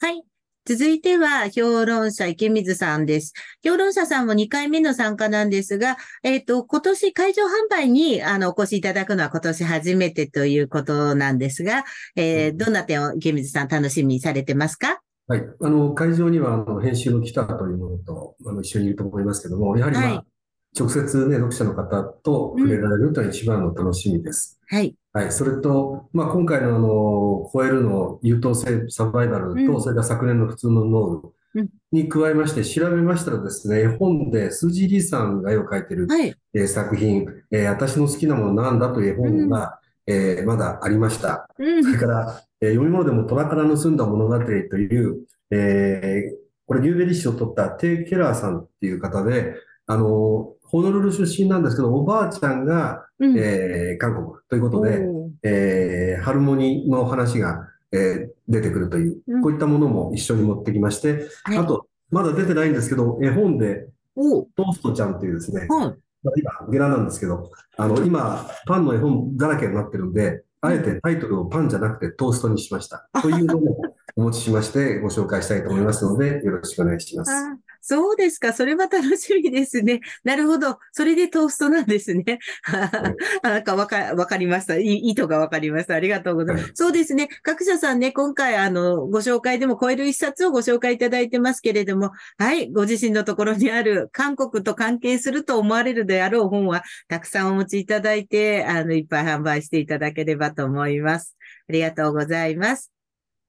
[0.00, 0.22] はい。
[0.64, 3.34] 続いては、評論者池水さんです。
[3.62, 11.84] 評論者さんも2回目の参加なんですが、えっ、と、今年会場販売に、あの、お越しいただくのは今年初めてということなんですが、
[12.16, 15.00] えーどんな点を池水さん楽しみにされてますか？
[15.26, 15.44] はい。
[15.60, 20.31] あの、会場には、あの、編集の来たというものと、あの、一緒にいると思いますけども、やはりまあ、はい
[20.78, 24.58] 直接ね、読者の方と触れられるというのが一番の楽しみです。
[24.66, 24.94] はい。
[25.12, 25.32] はい。
[25.32, 36.34] それと、まあ、今回のあの、超えるの優等生サバイバルと、うんそれから昨年の普通のノウうんに加えまして、調べましたらですね、絵本で、辻里さんが絵を描いている、はい。
[36.54, 41.46] えー作品、えー私の好きなものなんだという絵本が、えーまだありました。
[41.58, 49.56] うんそれから、えー読み物でも虎から盗んだ物語という、えーこれニューベリー賞を取ったテイ・ケラーさんっていう方で、
[49.86, 53.38] あの、ホノルル出身なんですけど、おばあちゃんが、うん。
[53.38, 55.02] えー韓国ということで、
[55.42, 61.58] えーハルモニの話が、えー出てくるといううん、こういったものも一緒に持ってきまして、はい。
[61.58, 65.94] あと、まだ出てないんですけど、絵本で、トーストちゃんっていうですね、は
[66.36, 73.08] 今、ゲラなんですけど、あの、今、パンの絵本だらけになってるんで、あえてタイトルをパンじゃなくてトーストにしました。
[73.20, 73.76] というのも
[74.14, 77.32] お持ちしましてご紹介したいと思いますので、よろしくお願いします。
[77.32, 78.52] あそうですか。
[78.52, 80.00] それは楽しみですね。
[80.22, 80.78] なるほど。
[80.92, 82.38] それでトーストなんですね。
[82.72, 84.76] あ なんかわか、わかりました。
[84.76, 85.96] い意図がわかりました。
[85.96, 86.68] ありがとうございます。
[86.68, 87.28] はそうですね。
[87.42, 92.70] 各社さんね、今回あの、ご紹介でも超える一冊をご紹介いただいてますけれども、はい。
[92.70, 101.36] ご自身のところにある韓国と関係すると思われるであろう本は、たくさんお持ちいただいて、あの、いっぱい販売していただければと思います。
[101.68, 102.92] ありがとうございます。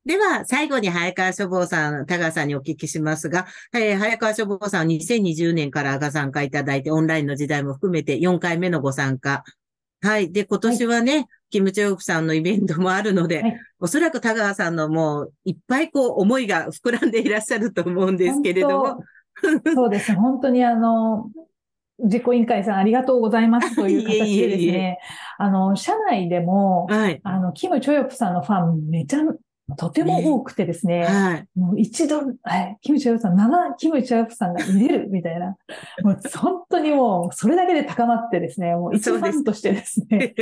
[0.05, 9.43] では、最後に早川書房さん、田川さんにお聞きしますが、えー早川書房さんは2020年からご参加いただいて、オンラインの時代も含めて4回目のご参加。
[10.01, 10.33] はい。
[10.33, 19.03] で、今年はね、キム・チョヨプさんのイベントもあるので、はいおそらく田川さんのもういっぱいこう思いが膨らんでいらっしゃると思うんですけれども。
[19.75, 20.13] そうです。
[20.15, 21.29] 本当にあの、
[21.99, 24.57] 実行委員会さんありがとうございますという形でですいえいえ。
[24.57, 24.99] いえね、
[25.37, 27.19] あの、社内でも、はい。
[27.23, 29.19] あの、キム・チョヨプさんのファンめちゃ、
[29.77, 31.47] とても多くてですね、はい。
[31.55, 35.55] もう一度、はい、キム・チョヨプさん、生キム・チョヨプさんが見れるみたいな、
[36.03, 40.35] もう本当にもうそれだけで高まってですね、もう一ファンとしてですね、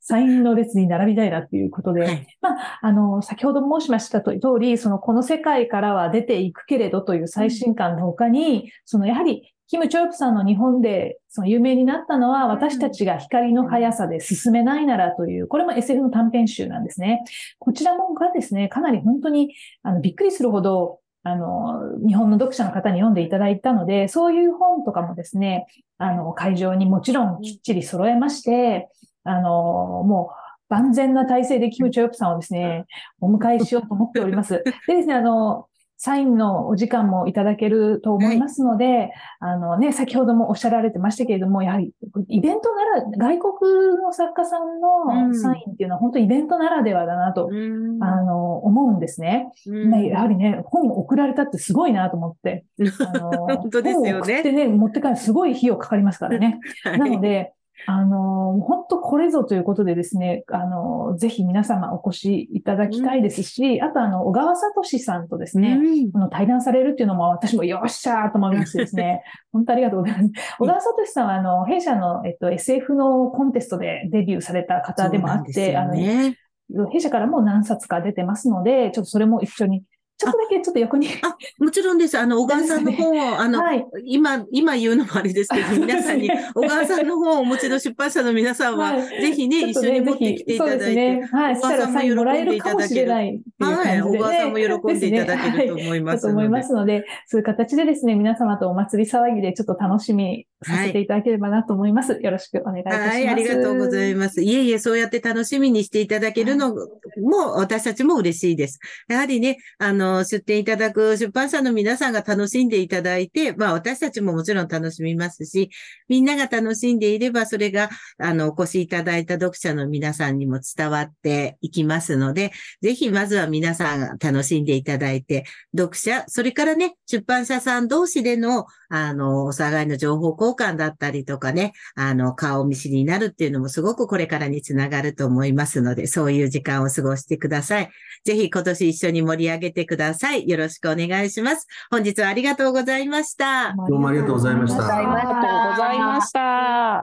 [0.00, 2.26] サインの列に並びたいなっていうことで、はい。
[2.40, 17.24] まあ、あの、先ほど申しました通り、その、この世界からは出ていくけれどという最新刊の他に、その、やはり、キム・チョヨプさんの日本でその有名になったのは、私たちが光の速さで進めないならという、これも SF の短編集なんですね。
[17.58, 28.90] こちらもがですね、かなり本当に、あの、びっくりするほど、あの、日本の読者の方に読んでいただいたので、そういう本とかもですね、あの、会場にもちろんきっちり揃えまして、
[29.24, 32.86] あの、もう、万全な体制でキム・チョヨプさんをですね、
[33.20, 34.64] お迎えしようと思っております。
[34.86, 35.66] でですね、あの、
[36.04, 41.92] サインのお時間もいただけると思いますので、あのね、先ほどもおっしゃられてましたけれども、やはり
[42.26, 49.46] イベントなら、外国の作家さんうんのサインっていうのは本当イベントならではだなと、うんあの、思うんですね。
[49.64, 52.64] まあやはりね、本を送られたってすごいなと思って。
[53.14, 56.58] あの本当ですよね本を送ってね、持って帰るすごい費用かかりますからね。
[56.82, 57.52] はいなので、
[57.86, 69.22] あの、本当これぞということでですね、あの、ぜひ皆様お越しいただきたいですし、あとあの、小川聡さんとですね、うんこの対談されるっていうのも私もよっしゃーと思いましてですね、
[69.52, 70.30] 本当ありがとうございます。
[70.58, 76.34] 小川聡さんはあの、弊社の、えっと、SF のコンテストでデビューされた方でもあって、あそうなん
[76.74, 76.90] の。
[76.90, 79.82] 弊社からも何冊か出てますので、ちょっとそれも一緒に、
[80.18, 81.08] ちょっとだけちょっと横に。
[81.22, 82.18] あ、もちろんです。
[82.18, 83.84] あの、小川さんの本を、 あの、はい。
[84.04, 91.28] 今、今言うのもあれですけど、 皆さんに小川さんの本をお持ちの出版社の皆さんは、はいぜひね、一緒に持ってきていただいて、ね。
[91.32, 91.56] はい。
[91.56, 93.42] そしたらサインもらえるかもしれないっていう感じで、ね。
[93.64, 96.34] はい、小川さんも喜んでいただけると思いだますので。
[96.34, 102.18] と思いますので、そういう形でですね、皆様とお祭り騒ぎでちょっと楽しみさせていただければなと思います。
[102.20, 103.08] よろしくお願いいたします。
[103.08, 104.42] はい、ありがとうございます。
[104.42, 108.78] いえいえ、そうやって楽しみにしていただけるのも、私たちも嬉しいです。
[109.08, 115.70] やはりね、あの、出展いただく出版社の皆さんが楽しんでいただいて、まあ私たちももちろん楽しみますし、
[116.08, 125.44] みんなが楽しんでいれば、それが、あの、お越しいただいた読者の皆さんにも伝わっていきますので、ぜひまずは皆さんが楽しんでいただいて、
[125.76, 137.90] 読者、それからね、出版社さん同士での、あの、お互いの情報交換だったりとかね、あの、顔見知りになるっていうのもすごくこれからにつながると思いますので、そういう時間を過ごしてください。
[138.24, 140.48] ぜひ今年一緒に盛り上げてください。
[140.48, 141.66] よろしくお願いします。
[141.90, 143.74] 本日はありがとうございました。
[143.88, 147.11] どうもありがとうございましたありがとうございました。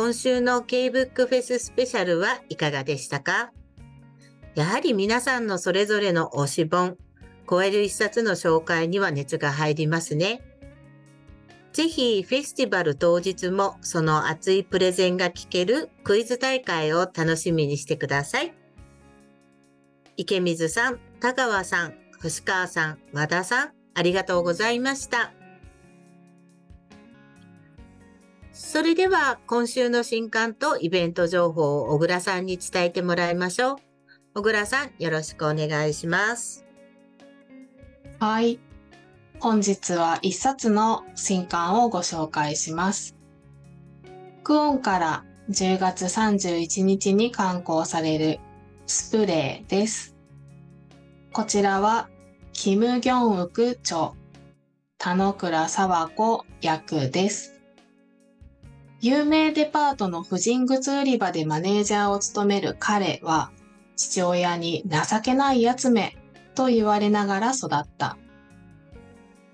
[0.00, 3.52] 今週の K-BOOK フェススペシャルはいかがでしたか？
[4.54, 6.96] やはり皆さんのそれぞれの推し本、
[7.46, 10.40] 超える一冊の紹介には熱が入りますね。
[11.74, 18.54] ぜひフェスティバル当日もその熱いプレゼンが聞けるクイズ大会を楽しみにしてください。
[20.16, 25.34] 池水さん、田川さん、星川さん、和田さん、ありがとうございました。
[28.62, 33.76] それでは今週の新刊とイベント情報を小倉さんに伝えてもらいましょう。
[34.34, 36.66] 小倉さん、よろしくお願いします。
[38.20, 38.60] はい。
[39.40, 43.16] 本日は一冊の新刊をご紹介します。
[44.44, 48.40] クオンから10月31日に刊行される
[48.86, 50.14] スプレーです。
[51.32, 52.10] こちらは、
[52.52, 54.12] キム・ギョンウク著、
[54.98, 57.49] 田野倉沢子役です。
[59.02, 63.50] 有名デパートの婦人靴売り場でマネージャーを務める彼は、
[63.96, 66.18] 父親に情けないやつめ
[66.54, 68.18] と言われながら育った。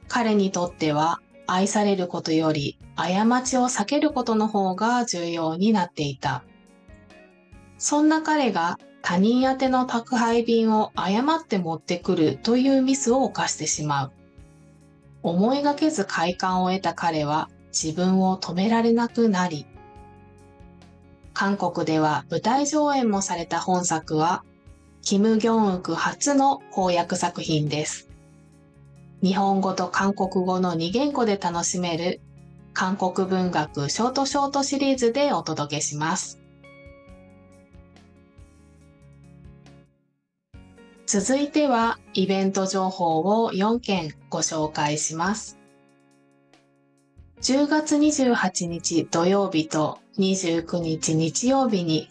[0.08, 6.42] 彼にとっては愛されることより過ちを避けることの方が重要になっていた。
[7.78, 14.12] そんな彼が他人宛ての宅配便を誤って持ってくるというミスを犯してしまう。
[15.22, 19.66] 思いがけず快感を得た彼は自分を止められなくなり、
[21.34, 24.42] 韓国では舞台上演もされた本作は、
[25.02, 28.08] キム・ギョンウク初の翻訳作品です。
[29.22, 32.22] 日本語と韓国語の2言語で楽しめる
[32.72, 36.40] 韓国文学ショートショートシリーズでお届けします。
[41.06, 45.55] 続いてはイベント情報を4件ご紹介します。
[47.40, 52.10] 10月28日土曜日と29日日曜日に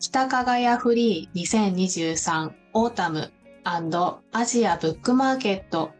[0.00, 3.32] 北加賀屋フリー2023オータム
[3.64, 5.92] アジアブックマーケット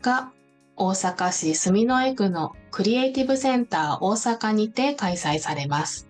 [0.00, 0.32] が
[0.76, 6.08] 大阪市住之江区のクリエイティブセンター大阪にて開催されます。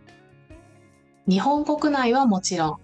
[1.28, 2.76] 日本国内はもちろん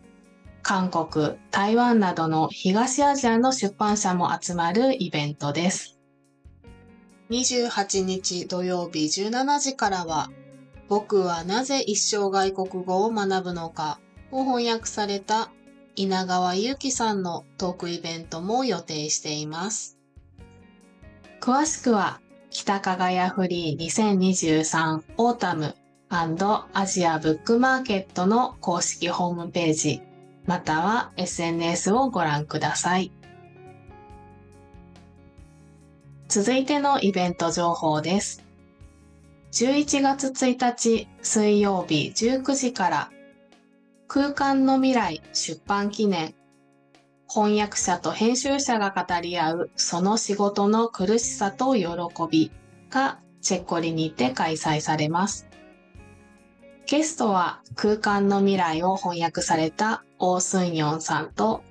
[0.63, 6.00] 韓国、台湾などの東アジアの出版社も集まるイベントです。
[7.31, 10.31] 28日土曜日17時からは、
[10.89, 14.01] 僕はなぜ一生外国語を学ぶのか
[14.33, 15.51] を翻訳された
[15.95, 19.97] 稲川右樹さんのトークイベントも予定しています。
[21.41, 22.21] 詳しくは、
[22.51, 25.77] 北加賀屋 FLEA 2023 AUTUMN
[26.09, 30.03] アジアブックマーケットの公式ホームページ、
[30.47, 33.13] または SNS をご覧ください。
[36.31, 38.45] 続いてのイベント情報です。
[39.51, 43.11] 11月1日水曜日19時から
[44.07, 46.37] 空間の未来出版記念
[47.29, 51.89] 翻訳者と編集者が語り合うその仕事の苦しさと喜
[52.31, 52.53] び
[52.91, 55.49] がチェッコリにて開催されます。
[56.87, 61.65] ゲストは空間の未来を翻訳されたオースンヨンさんと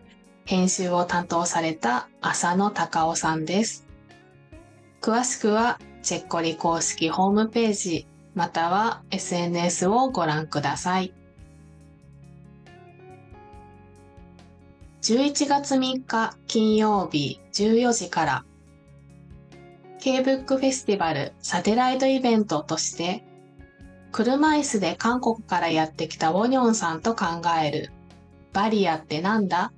[0.44, 3.89] 編集を担当された浅野隆夫さんです。
[5.02, 11.14] 詳しくはチェッコリ公式ホームページまたは SNS をご覧ください。
[15.02, 18.46] 11月3日金曜日14時から
[20.00, 23.24] K-BOOK フェスティバルサテライトイベントとして
[24.12, 27.26] 車椅子で韓国からやってきたウォニョンさんと考
[27.64, 27.92] える
[28.52, 29.72] バリアってなんだ？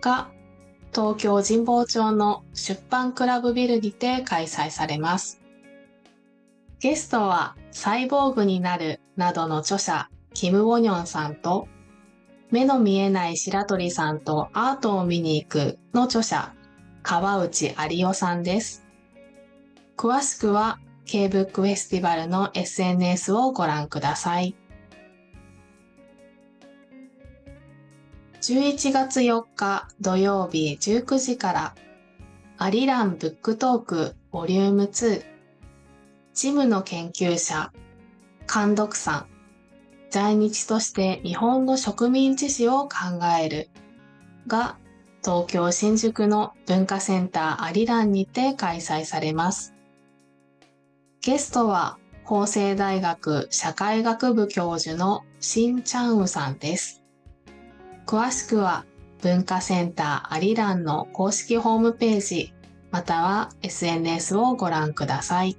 [0.00, 0.30] が
[0.92, 5.40] 東京神保町の出版クラブビルにて開催されます。
[6.80, 11.68] ゲストはサイボーグになるなどの著者キム・ウォニョンさんと
[12.50, 16.54] 目の見えない白鳥さんとアートを見に行くの著者
[17.02, 18.84] 川内有夫さんです。
[19.96, 24.56] 詳しくは K-BOOK フェスティバルの SNS をご覧ください。
[28.50, 31.74] 11月4日土曜日19時から
[32.58, 35.22] アリランブックトークボリューム2
[36.34, 37.72] ジムの研究者
[38.52, 39.26] 監読さん
[40.10, 43.70] 在日として日本の植民地史を考える
[44.48, 44.78] が
[45.24, 49.74] 東京新宿の文化センターアリランにて開催されます。
[51.22, 56.99] ゲストは法政大学社会学部教授のシン・チャンウさんです。
[58.10, 58.86] 詳しくは
[59.22, 62.52] 文化センターアリランの公式ホームページ
[62.90, 65.56] または SNS をご覧ください。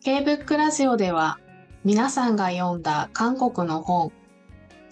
[0.00, 1.38] K-BOOK ラジオでは
[1.84, 4.10] 皆さんが読んだ韓国の本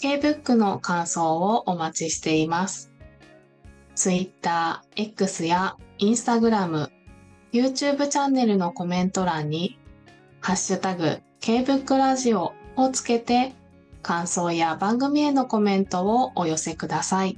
[0.07, 2.93] K-BOOK の感想をお待ちしています。
[3.97, 6.91] Twitter、X や Instagram、
[7.53, 9.81] YouTube チャンネルのコメント欄に
[10.41, 13.53] ハッシュタグ K-BOOK ラジオをつけて
[14.01, 17.37] 感想や番組へのコメントをお寄せください。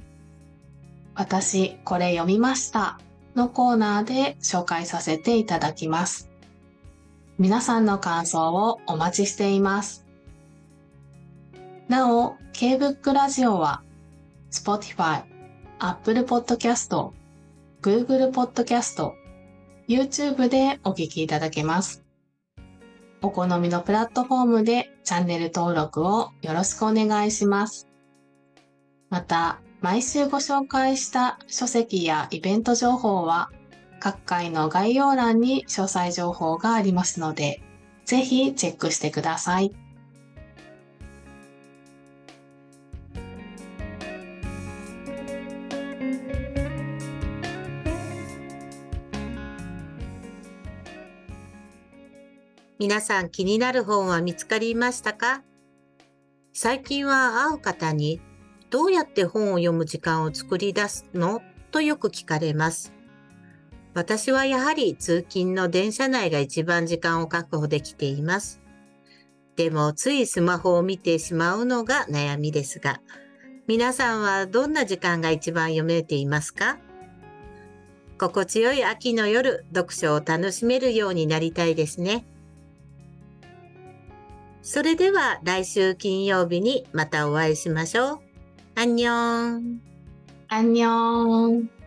[1.15, 2.99] 私、これ読みました
[3.35, 6.29] のコーナーで紹介させていただきます。
[7.39, 10.08] 皆さんの感想をお待ちしています。
[11.89, 13.81] なお、K-BOOK ラジオは
[14.51, 15.23] Spotify、
[15.79, 17.13] Apple Podcast、
[17.81, 19.11] Google Podcast、
[19.87, 22.05] YouTube でお聞きいただけます。
[23.23, 27.87] お好みのプラットフォームでチャンネル登録をよろしくお願いします。
[29.09, 33.49] また、毎週ご紹介した書籍やイベント情報は
[33.99, 37.63] 各回の概要欄に詳細情報がありますので、
[38.05, 39.73] ぜひチェックしてください。
[52.81, 55.43] 皆さん気になる本は見つかりましたか？
[56.53, 58.21] 最近は会う方に
[58.69, 61.41] どうやって本を読む時間を作り出すの？
[61.71, 62.93] とよく聞かれます。
[63.93, 68.61] 私はやはり通勤の電車内が一番時間を確保できています。
[69.57, 73.01] でもついスマホを見てしまうのが悩みですが、
[73.67, 76.77] 皆さんはどんな時間が一番読めていますか？
[78.17, 82.25] 心地よい秋の夜、読書を楽しめるようになりたいですね。
[84.61, 88.19] それでは来週金曜日にまたお会いしましょう。
[88.75, 89.81] アンニョン。
[90.49, 91.78] アンニョン。